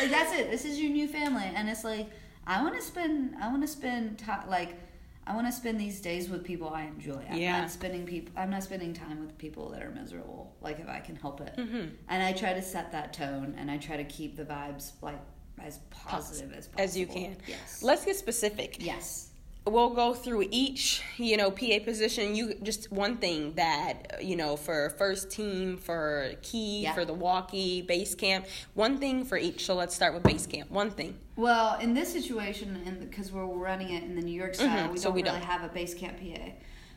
[0.00, 0.50] like that's it.
[0.50, 2.08] This is your new family, and it's like
[2.46, 3.34] I want to spend.
[3.40, 4.80] I want to spend time like.
[5.28, 7.20] I want to spend these days with people I enjoy.
[7.28, 7.62] I'm yeah.
[7.62, 8.32] not spending people.
[8.36, 10.54] I'm not spending time with people that are miserable.
[10.60, 11.88] Like if I can help it, mm-hmm.
[12.08, 15.18] and I try to set that tone, and I try to keep the vibes like
[15.62, 16.84] as positive as possible.
[16.84, 17.36] As you can.
[17.46, 17.82] Yes.
[17.82, 18.76] Let's get specific.
[18.80, 19.30] Yes
[19.66, 24.56] we'll go through each you know pa position you just one thing that you know
[24.56, 26.94] for first team for key yeah.
[26.94, 30.70] for the walkie base camp one thing for each so let's start with base camp
[30.70, 34.54] one thing well in this situation and because we're running it in the new york
[34.54, 34.92] style mm-hmm.
[34.92, 35.48] we so don't we really don't.
[35.48, 36.52] have a base camp pa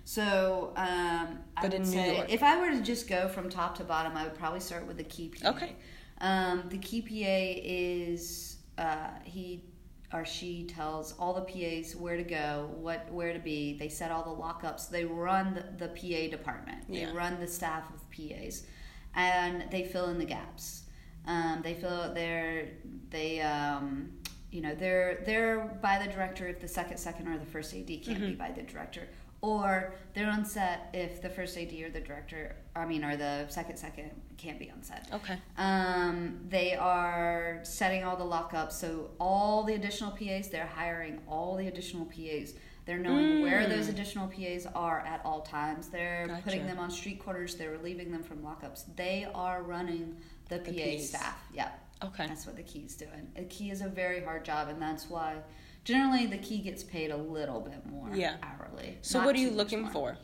[0.06, 4.18] so um, I would say if I were to just go from top to bottom,
[4.18, 5.50] I would probably start with the key PA.
[5.50, 5.76] Okay.
[6.20, 8.49] Um, the key PA is
[8.80, 9.64] uh, he
[10.12, 13.78] or she tells all the PAs where to go, what where to be.
[13.78, 14.90] They set all the lockups.
[14.90, 16.88] They run the, the PA department.
[16.90, 17.14] They yeah.
[17.14, 18.64] run the staff of PAs,
[19.16, 20.84] and they fill in the gaps.
[21.28, 22.70] Um, they fill their
[23.10, 24.12] they um,
[24.52, 27.88] you know they're they're by the director if the second second or the first AD
[27.88, 28.28] can't mm-hmm.
[28.28, 29.08] be by the director
[29.42, 33.48] or they're on set if the first AD or the director, I mean, or the
[33.50, 35.08] second second can't be on set.
[35.14, 35.38] Okay.
[35.58, 41.56] Um, they are setting all the lockups, so all the additional PAs, they're hiring all
[41.56, 42.54] the additional PAs.
[42.86, 43.42] They're knowing mm.
[43.44, 45.90] where those additional PAs are at all times.
[45.90, 46.42] They're gotcha.
[46.42, 47.54] putting them on street quarters.
[47.54, 48.86] They're relieving them from lockups.
[48.96, 50.18] They are running
[50.50, 51.10] the, the PA PAs.
[51.10, 51.40] staff.
[51.54, 51.70] Yeah.
[52.04, 52.26] Okay.
[52.26, 53.30] That's what the key is doing.
[53.36, 55.36] The key is a very hard job, and that's why
[55.90, 58.36] generally the key gets paid a little bit more yeah.
[58.44, 58.98] hourly.
[59.02, 60.18] So what are you looking for?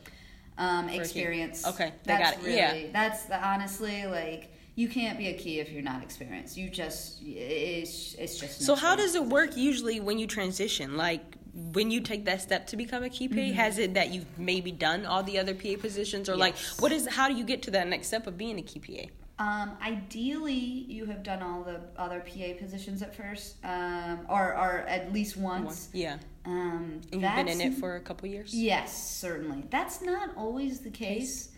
[0.58, 1.66] Um, for experience.
[1.66, 2.46] Okay, they that's got it.
[2.46, 6.56] Really, yeah, that's the, honestly like you can't be a key if you're not experienced.
[6.56, 8.62] You just it's it's just.
[8.62, 10.96] So how does it work usually when you transition?
[10.96, 11.36] Like
[11.72, 13.54] when you take that step to become a key PA, mm-hmm.
[13.54, 16.40] has it that you've maybe done all the other PA positions, or yes.
[16.40, 18.78] like what is how do you get to that next step of being a key
[18.78, 19.10] PA?
[19.38, 24.84] Um, ideally, you have done all the other PA positions at first, um, or, or
[24.88, 25.90] at least once.
[25.92, 26.18] Yeah.
[26.46, 28.54] Um, you've been in it for a couple years.
[28.54, 29.64] Yes, certainly.
[29.68, 31.50] That's not always the case,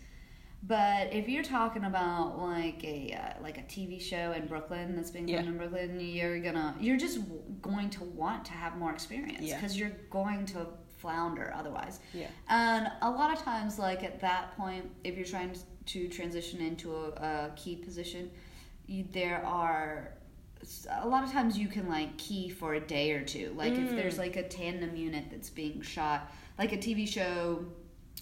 [0.63, 5.11] but if you're talking about like a uh, like a TV show in Brooklyn that's
[5.11, 5.51] being filmed yeah.
[5.51, 7.19] in Brooklyn, you're gonna you're just
[7.61, 9.87] going to want to have more experience because yeah.
[9.87, 10.65] you're going to
[10.97, 11.99] flounder otherwise.
[12.13, 12.27] Yeah.
[12.49, 15.59] And a lot of times, like at that point, if you're trying to
[16.07, 18.29] transition into a, a key position,
[18.87, 20.13] you, there are
[21.01, 23.53] a lot of times you can like key for a day or two.
[23.55, 23.85] Like mm.
[23.85, 27.65] if there's like a tandem unit that's being shot, like a TV show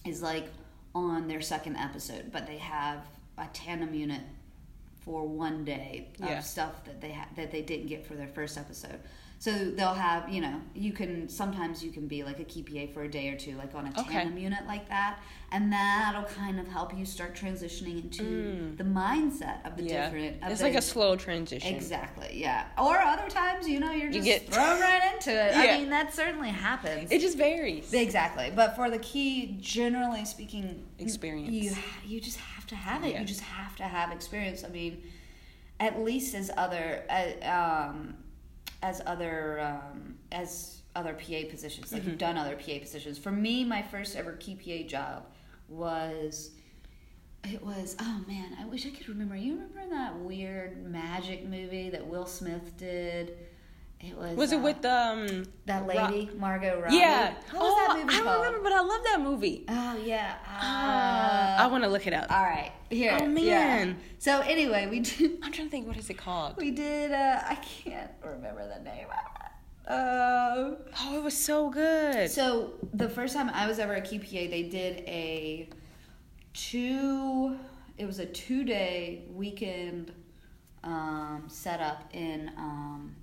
[0.05, 0.47] is like
[0.93, 3.05] on their second episode, but they have
[3.37, 4.21] a tandem unit
[5.07, 6.39] for one day of yeah.
[6.41, 8.99] stuff that they ha- that they didn't get for their first episode.
[9.39, 13.03] So they'll have, you know, you can sometimes you can be like a KPA for
[13.03, 14.41] a day or two, like on a tandem okay.
[14.41, 15.19] unit like that,
[15.51, 18.77] and that'll kind of help you start transitioning into mm.
[18.77, 20.05] the mindset of the yeah.
[20.05, 20.43] different.
[20.43, 21.73] Of it's the, like a slow transition.
[21.73, 22.31] Exactly.
[22.33, 22.65] Yeah.
[22.77, 25.53] Or other times, you know, you're just you get thrown right into it.
[25.57, 25.75] Yeah.
[25.75, 27.11] I mean, that certainly happens.
[27.11, 27.93] It just varies.
[27.93, 28.51] Exactly.
[28.53, 31.71] But for the key, generally speaking, experience, you
[32.05, 33.13] you just have to have it.
[33.13, 33.21] Yeah.
[33.21, 34.63] You just have to have experience.
[34.63, 35.03] I mean,
[35.79, 37.03] at least as other.
[37.09, 38.17] Uh, um,
[38.81, 41.91] as other um, as other PA positions.
[41.91, 42.11] Like mm-hmm.
[42.11, 43.17] you've done other PA positions.
[43.17, 45.25] For me, my first ever key PA job
[45.69, 46.51] was
[47.43, 49.35] it was oh man, I wish I could remember.
[49.35, 53.37] You remember that weird magic movie that Will Smith did?
[53.99, 54.37] It was.
[54.37, 56.95] Was uh, it with um that lady Ro- Margot Robbie?
[56.95, 57.33] Yeah.
[57.51, 59.65] What was oh, that movie I don't remember, but I love that movie.
[59.67, 60.35] Oh yeah.
[60.45, 62.31] Uh, uh, I want to look it up.
[62.31, 62.71] All right.
[62.91, 63.17] Here.
[63.19, 63.43] Oh man.
[63.43, 63.93] Yeah.
[64.19, 65.39] So anyway, we did.
[65.43, 65.87] I'm trying to think.
[65.87, 66.57] What is it called?
[66.57, 67.11] We did.
[67.11, 69.07] Uh, I can't remember the name.
[69.87, 72.29] Uh, oh, it was so good.
[72.29, 75.69] So the first time I was ever a key PA, they did a
[76.53, 77.57] two.
[77.97, 80.11] It was a two day weekend
[80.83, 82.51] um, setup in.
[82.57, 83.15] Um,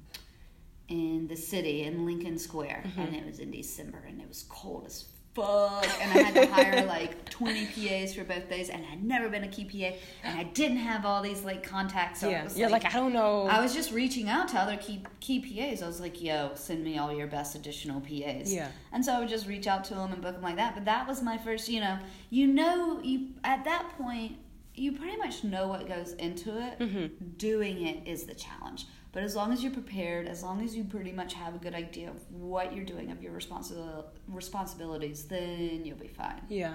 [0.89, 3.01] in the city in Lincoln Square, mm-hmm.
[3.01, 6.53] and it was in December, and it was cold as fuck, and I had to
[6.53, 10.39] hire like 20 PAs for both days, and I'd never been a key PA, and
[10.39, 12.21] I didn't have all these like contacts.
[12.21, 13.47] So yeah, you're like, like, I don't know.
[13.47, 15.83] I was just reaching out to other key key PAs.
[15.83, 18.53] I was like, yo, send me all your best additional PAs.
[18.53, 18.69] Yeah.
[18.93, 20.75] And so I would just reach out to them and book them like that.
[20.75, 21.99] But that was my first, you know,
[22.31, 24.39] you know, you at that point.
[24.77, 26.81] You pretty much know what goes into it.
[26.81, 27.29] Mm-hmm.
[27.37, 30.83] Doing it is the challenge but as long as you're prepared, as long as you
[30.83, 35.83] pretty much have a good idea of what you're doing, of your responsibil- responsibilities, then
[35.85, 36.43] you'll be fine.
[36.49, 36.75] Yeah.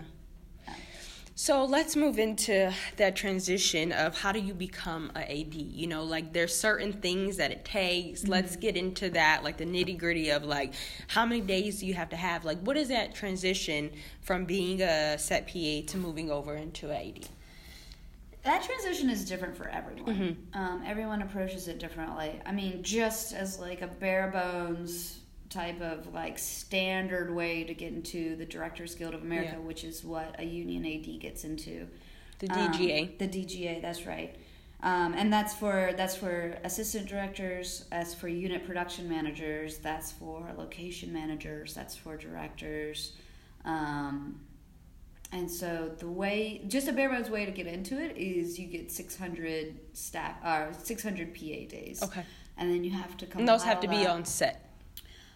[1.36, 5.54] So let's move into that transition of how do you become a AD?
[5.54, 8.22] You know, like there's certain things that it takes.
[8.22, 8.32] Mm-hmm.
[8.32, 10.74] Let's get into that, like the nitty gritty of like
[11.08, 12.46] how many days do you have to have?
[12.46, 17.08] Like, what is that transition from being a set PA to moving over into an
[17.08, 17.28] AD?
[18.44, 20.16] That transition is different for everyone.
[20.16, 20.60] Mm-hmm.
[20.60, 22.40] Um, everyone approaches it differently.
[22.46, 25.20] I mean, just as like a bare bones
[25.50, 29.66] type of like standard way to get into the Directors Guild of America, yeah.
[29.66, 31.88] which is what a union AD gets into.
[32.40, 33.04] The DGA.
[33.04, 34.36] Um, the DGA, that's right.
[34.82, 40.50] Um, and that's for that's for assistant directors, that's for unit production managers, that's for
[40.58, 43.14] location managers, that's for directors.
[43.66, 44.40] Um,
[45.32, 48.68] and so the way, just a bare bones way to get into it is you
[48.68, 52.02] get 600 staff, uh, or 600 PA days.
[52.04, 52.24] Okay.
[52.58, 53.42] And then you have to come.
[53.42, 54.69] And those have to be on set.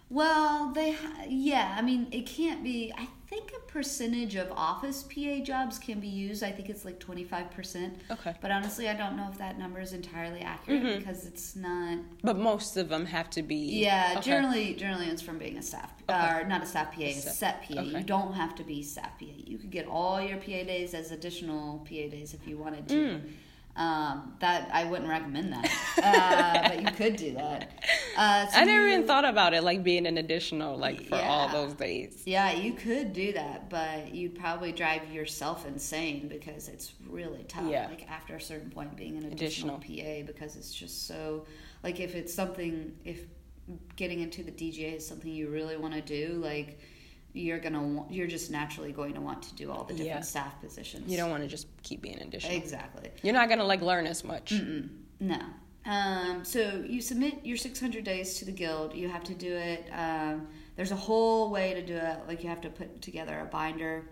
[0.09, 0.95] Well, they,
[1.27, 1.75] yeah.
[1.77, 2.93] I mean, it can't be.
[2.95, 6.43] I think a percentage of office PA jobs can be used.
[6.43, 7.93] I think it's like 25%.
[8.11, 8.35] Okay.
[8.39, 10.99] But honestly, I don't know if that number is entirely accurate mm-hmm.
[10.99, 11.97] because it's not.
[12.21, 13.55] But most of them have to be.
[13.55, 14.21] Yeah, okay.
[14.21, 16.41] generally, generally it's from being a staff, okay.
[16.41, 17.79] or not a staff PA, a set, set PA.
[17.79, 17.97] Okay.
[17.97, 19.25] You don't have to be staff PA.
[19.37, 22.95] You could get all your PA days as additional PA days if you wanted to.
[22.95, 23.21] Mm.
[23.75, 25.65] Um, that I wouldn't recommend that,
[25.97, 27.71] uh, but you could do that.
[28.15, 31.15] Uh, so I never you, even thought about it like being an additional like for
[31.15, 32.21] yeah, all those days.
[32.25, 37.67] Yeah, you could do that, but you'd probably drive yourself insane because it's really tough.
[37.67, 37.87] Yeah.
[37.87, 41.47] Like after a certain point, being an additional, additional PA because it's just so
[41.81, 43.25] like if it's something if
[43.95, 46.79] getting into the DGA is something you really want to do, like
[47.33, 50.21] you're gonna you're just naturally going to want to do all the different yeah.
[50.21, 51.09] staff positions.
[51.09, 52.55] You don't want to just keep being in additional.
[52.55, 53.09] Exactly.
[53.23, 54.53] You're not gonna like learn as much.
[54.53, 54.89] Mm-mm.
[55.19, 55.39] No.
[55.85, 58.95] Um, so you submit your 600 days to the guild.
[58.95, 59.89] You have to do it.
[59.91, 62.19] Um, there's a whole way to do it.
[62.27, 64.05] Like you have to put together a binder.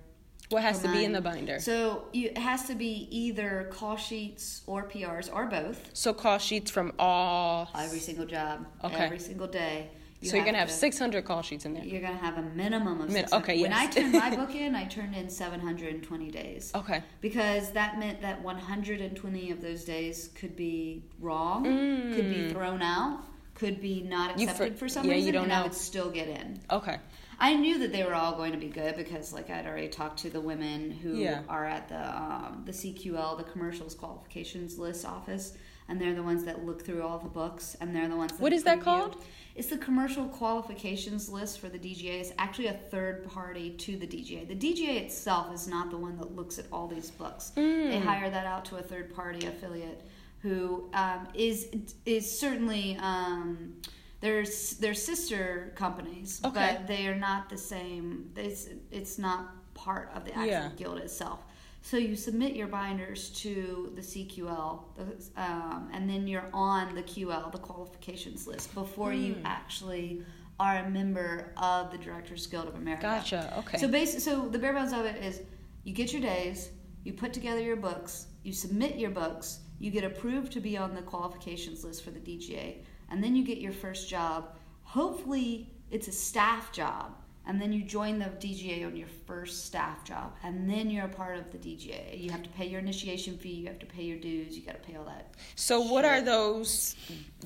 [0.49, 1.61] What has to be in the binder?
[1.61, 5.91] So you, it has to be either call sheets or PRs or both.
[5.93, 8.95] So call sheets from all every single job, okay.
[8.95, 9.91] every single day
[10.21, 11.83] you so you're gonna have to, 600 call sheets in there.
[11.83, 13.09] You're gonna have a minimum of.
[13.09, 13.55] Min- okay.
[13.55, 13.63] Yes.
[13.63, 16.71] When I turned my book in, I turned in 720 days.
[16.75, 17.03] Okay.
[17.21, 22.15] Because that meant that 120 of those days could be wrong, mm.
[22.15, 22.51] could be mm.
[22.51, 23.23] thrown out,
[23.55, 25.59] could be not accepted for, for, some yeah, reason, you don't and know.
[25.59, 26.59] I would still get in.
[26.69, 26.97] Okay.
[27.41, 30.19] I knew that they were all going to be good because, like, I'd already talked
[30.19, 31.41] to the women who yeah.
[31.49, 35.57] are at the um, the CQL, the Commercials Qualifications List office,
[35.89, 38.33] and they're the ones that look through all the books, and they're the ones.
[38.33, 39.23] That what is that called?
[39.55, 42.21] It's the commercial qualifications list for the DGA.
[42.21, 44.47] It's actually a third party to the DGA.
[44.47, 47.51] The DGA itself is not the one that looks at all these books.
[47.57, 47.89] Mm.
[47.91, 50.01] They hire that out to a third party affiliate
[50.41, 51.67] who um, is
[52.05, 53.73] is certainly um,
[54.21, 56.77] there's they're sister companies, Okay.
[56.77, 58.31] but they are not the same.
[58.35, 60.69] It's it's not part of the actual Yeah.
[60.77, 61.43] guild itself.
[61.83, 67.01] So you submit your binders to the CQL, the, um, and then you're on the
[67.03, 69.45] QL, the qualifications list, before you Hmm.
[69.45, 70.23] actually
[70.59, 73.01] are a member of the Directors Guild of America.
[73.03, 73.55] Gotcha.
[73.59, 73.79] Okay.
[73.79, 75.41] So basi- so the bare bones of it is
[75.83, 76.69] you get your days,
[77.03, 80.93] you put together your books, you submit your books, you get approved to be on
[80.93, 84.55] the qualifications list for the DGA, and then you get your first job.
[84.83, 87.15] Hopefully it's a staff job.
[87.47, 91.09] And then you join the DGA on your first staff job, and then you're a
[91.09, 92.19] part of the DGA.
[92.21, 94.73] You have to pay your initiation fee, you have to pay your dues, you got
[94.81, 95.33] to pay all that.
[95.55, 96.95] So what are those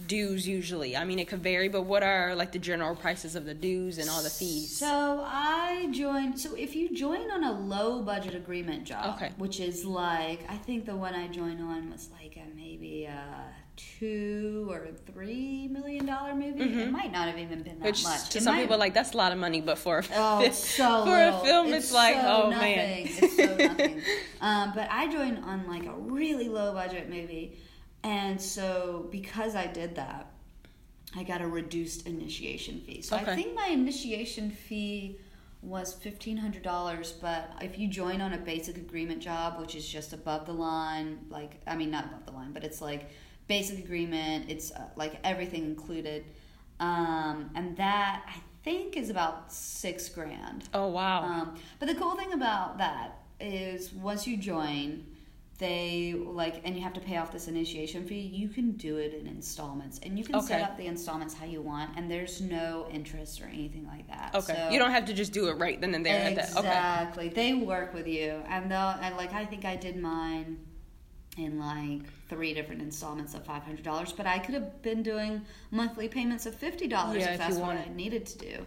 [0.06, 0.98] dues usually?
[0.98, 3.98] I mean, it could vary, but what are like the general prices of the dues
[3.98, 4.76] and all the fees?
[4.76, 6.40] So I joined.
[6.42, 9.32] So if you join on a low budget agreement job, Okay.
[9.38, 13.45] which is like I think the one I joined on was like a maybe a
[13.76, 16.82] two or three million dollar movie.
[16.82, 17.86] It might not have even been that Mm-hmm.
[17.86, 18.30] Which much.
[18.30, 20.40] to It some might- people like that's a lot of money, but for a Oh,
[20.40, 22.76] fi- it's so for a film, it's, like so oh nothing.
[22.76, 23.08] man.
[23.08, 24.02] it's so nothing.
[24.42, 27.58] Um, but I joined on like a really low budget movie,
[28.04, 30.32] and so because I did that,
[31.16, 33.02] I got a reduced initiation fee.
[33.02, 35.20] So I think my initiation fee
[35.62, 37.12] was fifteen hundred dollars.
[37.12, 41.20] But if you join on a basic agreement job, which is just above the line,
[41.30, 43.10] like I mean not above the line, but it's like
[43.48, 44.50] basic agreement.
[44.50, 46.26] It's uh, like everything included,
[46.80, 50.68] um, and that I think is about six grand.
[50.74, 51.22] Oh wow.
[51.24, 55.06] Um, but the cool thing about that is once you join,
[55.58, 58.20] they like, and you have to pay off this initiation fee.
[58.20, 61.62] You can do it in installments, and you can set up the installments how you
[61.62, 64.32] want, and there's no interest or anything like that.
[64.36, 64.54] okay.
[64.54, 66.20] So- you don't have to just do it right then and there.
[66.20, 66.68] at that- Okay.
[66.68, 67.30] Exactly.
[67.30, 70.58] They work with you, and they'll and like I think I did mine
[71.38, 75.42] in like three different installments of five hundred dollars, but I could have been doing
[75.72, 78.66] monthly payments of fifty dollars Yeah, if that's what I needed to do.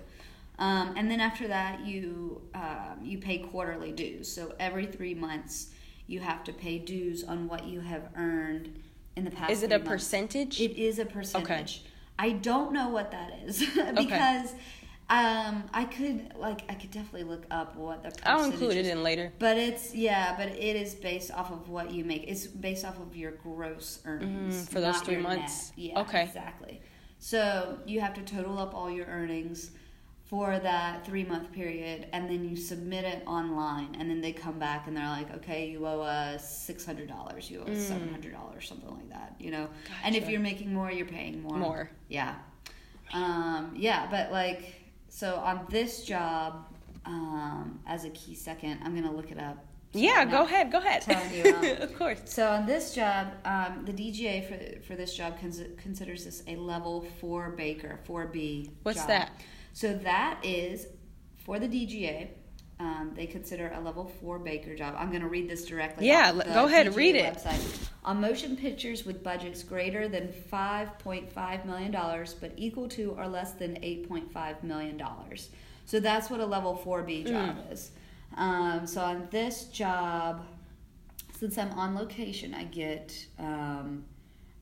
[0.59, 4.31] Um, and then after that, you um, you pay quarterly dues.
[4.31, 5.71] So every three months,
[6.07, 8.79] you have to pay dues on what you have earned
[9.16, 9.51] in the past.
[9.51, 9.89] Is it a months.
[9.89, 10.61] percentage?
[10.61, 11.51] It is a percentage.
[11.51, 11.91] Okay.
[12.19, 13.61] I don't know what that is
[13.95, 14.55] because
[15.11, 19.02] um, I could like I could definitely look up what the I'll include it in
[19.02, 19.32] later.
[19.38, 22.24] But it's yeah, but it is based off of what you make.
[22.28, 25.72] It's based off of your gross earnings Mm, for those three months.
[25.76, 25.78] net.
[25.92, 26.24] Yeah, Okay.
[26.24, 26.82] exactly.
[27.18, 29.70] So you have to total up all your earnings
[30.26, 34.59] for that three month period, and then you submit it online, and then they come
[34.59, 38.11] back and they're like, okay, you owe us six hundred dollars, you owe us seven
[38.11, 39.68] hundred dollars, something like that, you know.
[40.04, 40.30] And if Mm.
[40.32, 41.56] You're making more, you're paying more.
[41.56, 41.90] More.
[42.09, 42.34] Yeah.
[43.14, 44.74] Um, yeah, but like,
[45.19, 46.64] so on this job,
[47.05, 49.57] um, as a key second, I'm gonna look it up.
[49.93, 50.71] So Yeah, go ahead.
[50.71, 51.03] Go ahead.
[51.35, 52.21] you, um, of course.
[52.27, 56.55] So on this job, um, the DGA for for this job cons- considers this a
[56.55, 58.71] level four baker, four B.
[58.85, 59.09] What's job.
[59.09, 59.33] that?
[59.73, 60.87] So that is
[61.45, 62.29] for the DGA.
[62.81, 64.95] Um, they consider a level four baker job.
[64.97, 66.07] I'm going to read this directly.
[66.07, 67.35] Yeah, go ahead, read it.
[67.35, 67.89] Website.
[68.05, 73.53] On motion pictures with budgets greater than 5.5 million dollars, but equal to or less
[73.53, 75.49] than 8.5 million dollars.
[75.87, 77.72] So that's what a level four B job Mm.
[77.72, 77.91] is.
[78.37, 80.47] Um, so on this job,
[81.39, 84.05] since I'm on location, I get um,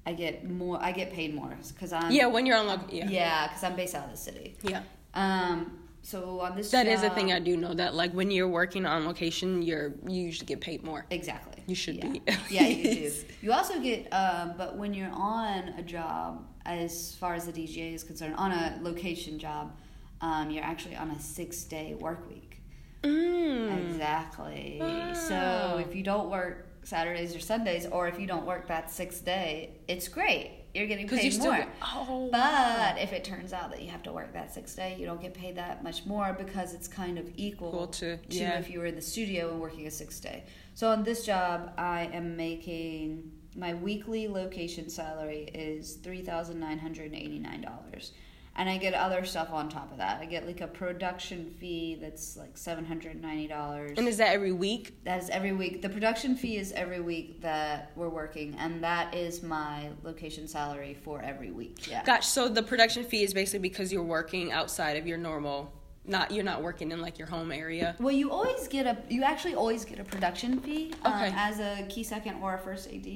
[0.06, 0.78] I get more.
[0.80, 3.08] I get paid more because I'm Yeah, when you're on loc- yeah.
[3.10, 4.56] yeah because I'm based out of the city.
[4.62, 4.82] Yeah.
[5.14, 8.30] Um, so on this That job, is a thing I do know that like when
[8.30, 11.04] you're working on location, you're you usually get paid more.
[11.10, 11.60] exactly.
[11.66, 12.08] You should yeah.
[12.08, 12.22] be.
[12.48, 13.12] yeah, you do.
[13.42, 17.92] You also get, um, but when you're on a job, as far as the DGA
[17.92, 19.72] is concerned, on a location job,
[20.20, 22.62] um, you're actually on a six day work week.
[23.02, 23.90] Mm.
[23.90, 24.78] Exactly.
[24.80, 25.12] Wow.
[25.12, 29.24] So if you don't work Saturdays or Sundays, or if you don't work that sixth
[29.24, 30.52] day, it's great.
[30.76, 31.56] You're getting paid you still more.
[31.56, 32.28] get, oh.
[32.30, 35.20] But if it turns out that you have to work that six day, you don't
[35.20, 38.58] get paid that much more because it's kind of equal Equal to- yeah.
[38.58, 40.44] if you were in the studio and working a six day.
[40.74, 46.78] So on this job, I am making my weekly location salary is three thousand nine
[46.78, 48.12] hundred eighty nine dollars.
[48.58, 50.18] And I get other stuff on top of that.
[50.20, 53.98] I get like a production fee that's like seven hundred and ninety dollars.
[53.98, 54.96] and is that every week?
[55.04, 55.82] That is every week.
[55.82, 60.96] The production fee is every week that we're working, and that is my location salary
[61.04, 61.86] for every week.
[61.86, 62.02] Yeah.
[62.04, 65.70] Gosh, so the production fee is basically because you're working outside of your normal,
[66.08, 67.96] not you're not working in like your home area.
[67.98, 68.96] Well, you always get a.
[69.08, 71.32] You actually always get a production fee um, Okay.
[71.36, 73.06] as a key second or a first AD,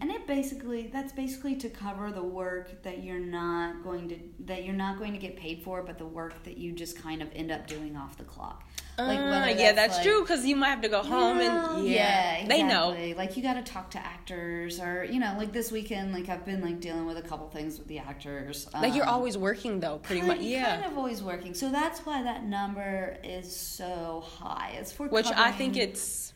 [0.00, 4.64] and it basically that's basically to cover the work that you're not going to that
[4.64, 7.28] you're not going to get paid for, but the work that you just kind of
[7.34, 8.64] end up doing off the clock.
[9.06, 11.92] Like uh, yeah, that's like, true because you might have to go home and yeah,
[11.92, 12.56] yeah exactly.
[12.56, 13.16] they know.
[13.16, 16.44] Like you got to talk to actors or you know, like this weekend, like I've
[16.44, 18.68] been like dealing with a couple things with the actors.
[18.72, 20.40] Like um, you're always working though, pretty kind, much.
[20.40, 21.54] Yeah, kind of always working.
[21.54, 24.76] So that's why that number is so high.
[24.78, 26.32] It's for which covering, I think it's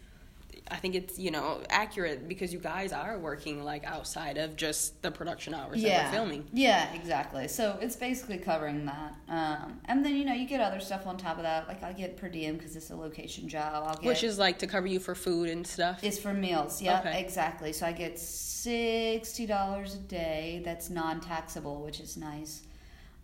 [0.71, 5.01] I think it's you know accurate because you guys are working like outside of just
[5.03, 6.05] the production hours yeah.
[6.05, 6.49] that we're filming.
[6.53, 7.49] Yeah, exactly.
[7.49, 11.19] So it's basically covering that, um, and then you know you get other stuff on
[11.19, 11.69] top of that.
[11.69, 13.85] Like I get per diem because it's a location job.
[13.87, 16.03] I'll get which is like to cover you for food and stuff.
[16.03, 16.81] It's for meals.
[16.81, 17.21] Yeah, okay.
[17.21, 17.73] exactly.
[17.75, 20.63] So I get sixty dollars a day.
[20.65, 22.63] That's non-taxable, which is nice.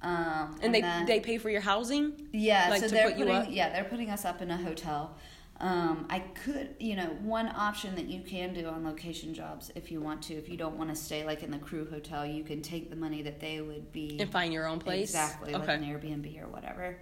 [0.02, 2.28] Um, and, and, they then, they pay for your housing.
[2.32, 5.16] Yeah, like so they're putting yeah they're putting us up in a hotel.
[5.60, 9.92] Um, I could, you know, one option that you can do on location jobs if
[9.92, 12.42] you want to, if you don't want to stay like in the crew hotel, you
[12.44, 15.10] can take the money that they would be and find your own place.
[15.10, 15.58] Exactly, okay.
[15.58, 16.96] like an Airbnb or whatever.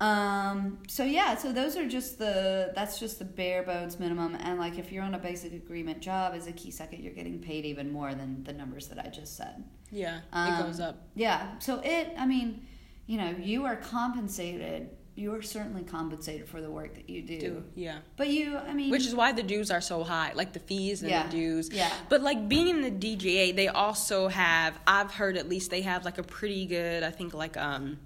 [0.00, 4.58] Um, so yeah, so those are just the that's just the bare bones minimum, and
[4.58, 7.64] like if you're on a basic agreement job as a key second, you're getting paid
[7.64, 9.62] even more than the numbers that I just said.
[9.92, 11.06] Yeah, um, it goes up.
[11.14, 12.66] Yeah, so it, I mean,
[13.06, 17.38] you know, you are compensated you are certainly compensated for the work that you do.
[17.38, 17.64] do.
[17.74, 17.98] Yeah.
[18.16, 21.02] But you, I mean, which is why the dues are so high, like the fees
[21.02, 21.70] and yeah, the dues.
[21.70, 21.92] Yeah.
[22.08, 24.78] But like being in the DGA, they also have.
[24.86, 27.02] I've heard at least they have like a pretty good.
[27.02, 27.98] I think like um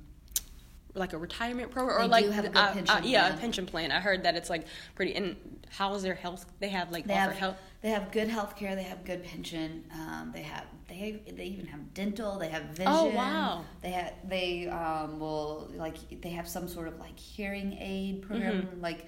[0.94, 3.92] like a retirement program or they like a uh, uh, yeah a pension plan.
[3.92, 5.14] I heard that it's like pretty.
[5.14, 5.36] And
[5.68, 6.44] how is their health?
[6.58, 7.56] They have like they have health.
[7.86, 8.74] They have good health care.
[8.74, 9.84] They have good pension.
[9.94, 12.36] Um, they have they they even have dental.
[12.36, 12.88] They have vision.
[12.88, 13.64] Oh wow!
[13.80, 18.62] They have they um, will like they have some sort of like hearing aid program.
[18.62, 18.80] Mm-hmm.
[18.80, 19.06] Like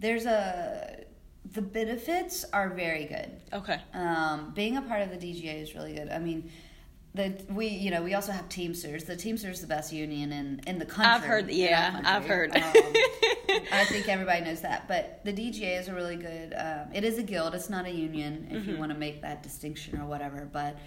[0.00, 1.04] there's a
[1.52, 3.30] the benefits are very good.
[3.52, 3.80] Okay.
[3.94, 6.08] Um, being a part of the DGA is really good.
[6.08, 6.50] I mean
[7.16, 9.04] the we you know we also have Teamsters.
[9.04, 11.12] The Teamsters is the best union in in the country.
[11.12, 12.54] I've heard, yeah, I've heard.
[12.54, 12.62] Um,
[13.72, 14.86] I think everybody knows that.
[14.86, 16.54] But the DGA is a really good.
[16.56, 17.54] Um, it is a guild.
[17.54, 18.46] It's not a union.
[18.50, 18.70] If mm-hmm.
[18.70, 20.78] you want to make that distinction or whatever, but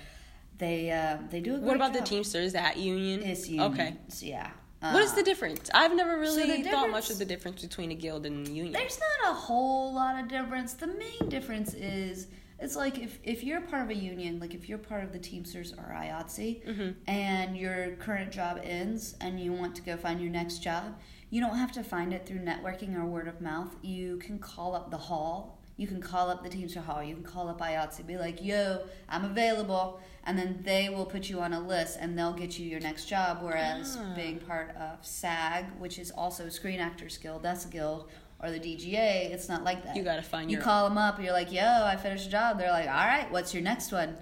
[0.57, 2.03] they uh, they do a good What about job.
[2.03, 2.53] the Teamsters?
[2.53, 3.23] That union?
[3.23, 3.73] It's union.
[3.73, 3.97] Okay.
[4.19, 4.51] Yeah.
[4.81, 5.69] Uh, what is the difference?
[5.73, 8.71] I've never really so thought much of the difference between a guild and a union.
[8.71, 10.73] There's not a whole lot of difference.
[10.73, 12.27] The main difference is
[12.61, 15.19] it's like if, if you're part of a union, like if you're part of the
[15.19, 16.89] Teamsters or IATSE, mm-hmm.
[17.07, 20.99] and your current job ends and you want to go find your next job,
[21.29, 23.75] you don't have to find it through networking or word of mouth.
[23.81, 25.59] You can call up the hall.
[25.77, 27.01] You can call up the Teamster Hall.
[27.01, 28.05] You can call up IATSE.
[28.05, 30.01] Be like, yo, I'm available.
[30.25, 33.05] And then they will put you on a list and they'll get you your next
[33.05, 33.39] job.
[33.41, 34.13] Whereas ah.
[34.13, 38.09] being part of SAG, which is also Screen Actors Guild, that's a guild,
[38.41, 39.95] or the DGA, it's not like that.
[39.95, 40.61] You got to find you your.
[40.61, 43.29] You call them up, you're like, "Yo, I finished a job." They're like, "All right,
[43.31, 44.15] what's your next one?"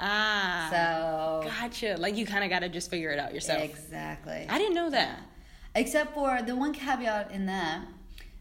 [0.00, 0.68] Ah.
[0.70, 1.50] So.
[1.50, 1.96] Gotcha.
[1.98, 3.62] Like you kind of got to just figure it out yourself.
[3.62, 4.46] Exactly.
[4.48, 5.20] I didn't know that.
[5.74, 7.86] Except for the one caveat in that,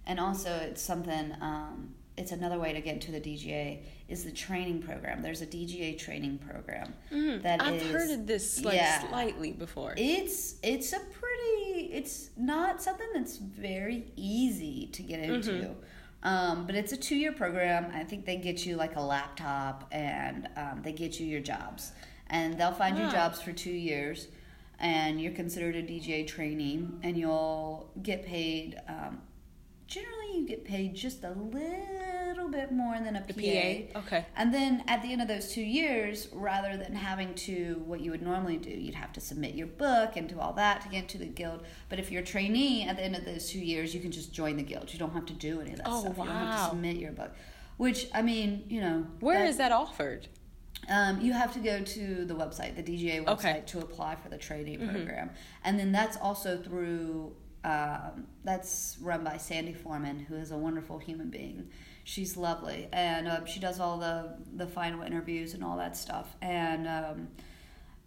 [0.05, 1.36] and also it's something.
[1.41, 5.21] Um, it's another way to get into the DGA is the training program.
[5.21, 9.51] There's a DGA training program mm, that I've is, heard of this like yeah, slightly
[9.51, 9.93] before.
[9.97, 10.99] It's it's a
[11.38, 15.51] pretty it's not something that's very easy to get into.
[15.51, 15.73] Mm-hmm.
[16.23, 17.91] Um, but it's a two year program.
[17.93, 21.91] I think they get you like a laptop and um, they get you your jobs.
[22.27, 23.05] And they'll find wow.
[23.05, 24.27] you jobs for two years.
[24.79, 29.21] And you're considered a DGA training, and you'll get paid um,
[29.88, 31.45] generally you get paid just a little
[32.45, 33.33] bit more than a PA.
[33.33, 33.99] PA.
[33.99, 34.25] Okay.
[34.35, 38.11] And then at the end of those two years, rather than having to what you
[38.11, 41.03] would normally do, you'd have to submit your book and do all that to get
[41.03, 41.63] into the guild.
[41.89, 44.33] But if you're a trainee at the end of those two years, you can just
[44.33, 44.93] join the guild.
[44.93, 46.17] You don't have to do any of that oh, stuff.
[46.17, 46.25] Wow.
[46.25, 47.31] You don't have to submit your book.
[47.77, 50.27] Which I mean, you know, where that, is that offered?
[50.89, 53.63] Um, you have to go to the website, the DGA website, okay.
[53.67, 54.95] to apply for the trainee mm-hmm.
[54.95, 55.31] program,
[55.63, 60.99] and then that's also through um, that's run by Sandy Forman, who is a wonderful
[60.99, 61.69] human being.
[62.08, 66.38] She's lovely, and uh, she does all the the final interviews and all that stuff.
[66.41, 67.28] And um,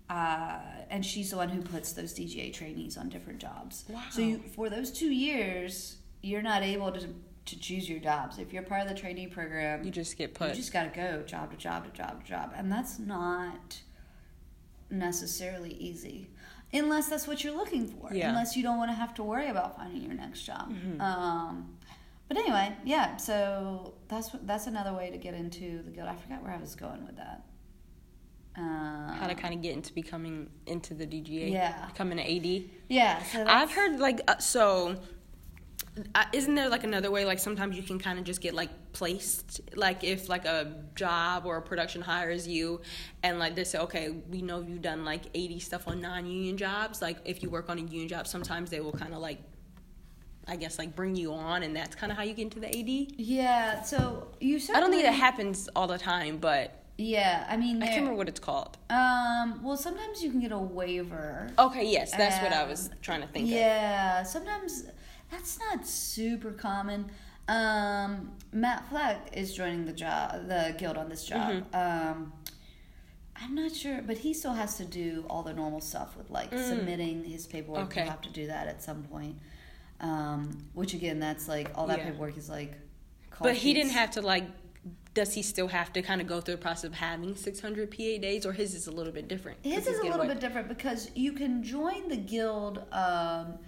[0.08, 3.84] uh, and she's the one who puts those DGA trainees on different jobs.
[3.90, 4.02] Wow.
[4.08, 7.08] So you, for those two years, you're not able to
[7.44, 8.38] to choose your jobs.
[8.38, 10.48] If you're part of the trainee program, you just get put.
[10.48, 13.82] You just got to go job to job to job to job, and that's not
[14.88, 16.30] necessarily easy
[16.72, 18.10] unless that's what you're looking for.
[18.12, 18.30] Yeah.
[18.30, 20.70] Unless you don't want to have to worry about finding your next job.
[20.70, 21.00] Mm-hmm.
[21.00, 21.76] Um,
[22.30, 23.16] but anyway, yeah.
[23.16, 26.08] So that's that's another way to get into the guild.
[26.08, 27.44] I forgot where I was going with that.
[28.56, 31.50] Uh, How to kind of get into becoming into the DGA?
[31.50, 32.70] Yeah, becoming an AD.
[32.88, 35.00] Yeah, so I've heard like uh, so
[36.14, 38.70] uh, isn't there like another way like sometimes you can kind of just get like
[38.92, 42.80] placed like if like a job or a production hires you
[43.24, 47.02] and like they say okay we know you've done like AD stuff on non-union jobs
[47.02, 49.40] like if you work on a union job sometimes they will kind of like
[50.48, 52.68] I guess like bring you on, and that's kind of how you get into the
[52.68, 53.14] AD.
[53.16, 53.82] Yeah.
[53.82, 54.58] So you.
[54.58, 58.00] Said I don't think that happens all the time, but yeah, I mean, I can't
[58.00, 58.76] remember what it's called.
[58.90, 61.50] Um, well, sometimes you can get a waiver.
[61.58, 63.48] Okay, yes, that's um, what I was trying to think.
[63.48, 64.26] Yeah, of.
[64.26, 64.84] sometimes
[65.30, 67.10] that's not super common.
[67.48, 71.64] Um, Matt Fleck is joining the job, the guild on this job.
[71.72, 72.10] Mm-hmm.
[72.12, 72.32] Um,
[73.34, 76.50] I'm not sure, but he still has to do all the normal stuff with like
[76.50, 76.68] mm.
[76.68, 77.86] submitting his paperwork.
[77.86, 78.02] Okay.
[78.02, 79.36] He'll have to do that at some point.
[80.00, 82.04] Um, which again, that's like all that yeah.
[82.06, 82.72] paperwork is like.
[83.40, 83.62] But sheets.
[83.62, 84.44] he didn't have to like
[85.12, 87.96] does he still have to kind of go through the process of having 600 PA
[87.96, 89.58] days, or his is a little bit different?
[89.62, 93.58] His is a little bit different because you can join the guild um,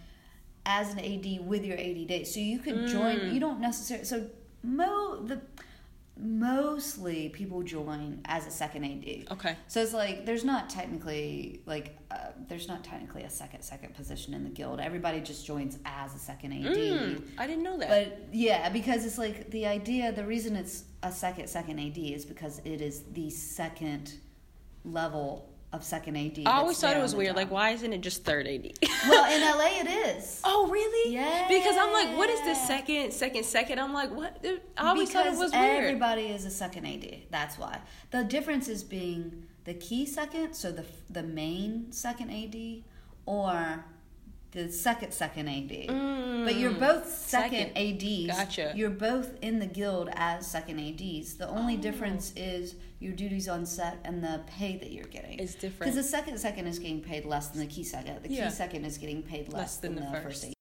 [0.64, 2.33] as an AD with your AD days.
[2.33, 2.89] So you can mm.
[2.89, 3.35] join.
[3.35, 4.05] You don't necessarily.
[4.05, 4.28] So
[4.62, 5.41] mo the
[6.22, 9.32] mostly people join as a second AD.
[9.32, 9.56] Okay.
[9.68, 14.32] So it's like there's not technically like uh, there's not technically a second second position
[14.34, 14.80] in the guild.
[14.80, 16.76] Everybody just joins as a second AD.
[16.76, 17.88] Mm, I didn't know that.
[17.88, 20.12] But yeah, because it's like the idea.
[20.12, 24.14] The reason it's a second second AD is because it is the second
[24.84, 26.40] level of second AD.
[26.46, 27.30] I always thought it was weird.
[27.30, 27.36] Job.
[27.36, 28.72] Like, why isn't it just third AD?
[29.08, 30.40] well, in LA, it is.
[30.44, 31.14] Oh, really?
[31.14, 31.48] Yeah.
[31.48, 33.78] Because I'm like, what is this second, second, second?
[33.78, 34.44] I'm like, what?
[34.76, 35.84] I always because thought it was weird.
[35.84, 37.22] Everybody is a second AD.
[37.30, 37.78] That's why.
[38.10, 42.82] The difference is being the key second, so the the main second AD,
[43.26, 43.84] or
[44.53, 45.88] the second second AD.
[45.88, 48.38] Mm, but you're both second, second, ADs.
[48.38, 48.72] Gotcha.
[48.76, 51.34] You're both in the guild as second ADs.
[51.34, 51.80] The only oh.
[51.80, 55.38] difference is your duties on set and the pay that you're getting.
[55.38, 55.80] Is different.
[55.80, 58.22] Because the second second is getting paid less than the key second.
[58.22, 58.48] The key yeah.
[58.48, 60.42] second is getting paid less, less than, than, the, the first.
[60.42, 60.55] first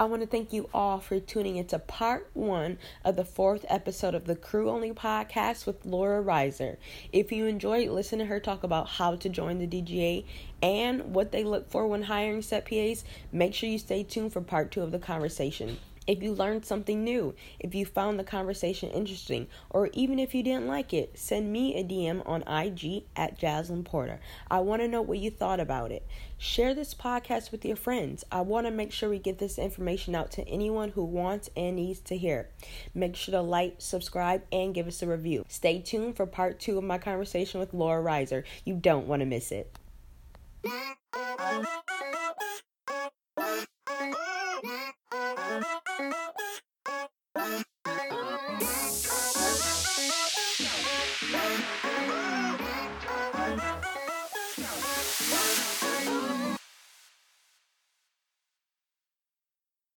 [0.00, 4.14] I want to thank you all for tuning into part one of the fourth episode
[4.14, 6.76] of the Crew Only podcast with Laura Reiser.
[7.12, 10.24] If you enjoyed listening to her talk about how to join the DGA
[10.62, 14.40] and what they look for when hiring set PAs, make sure you stay tuned for
[14.40, 15.78] part two of the conversation
[16.08, 20.42] if you learned something new, if you found the conversation interesting, or even if you
[20.42, 24.18] didn't like it, send me a DM on IG at Jaslyn Porter.
[24.50, 26.06] I want to know what you thought about it.
[26.40, 28.22] Share this podcast with your friends.
[28.30, 31.74] I want to make sure we get this information out to anyone who wants and
[31.74, 32.48] needs to hear.
[32.94, 35.44] Make sure to like, subscribe, and give us a review.
[35.48, 38.44] Stay tuned for part two of my conversation with Laura Reiser.
[38.64, 39.76] You don't want to miss it.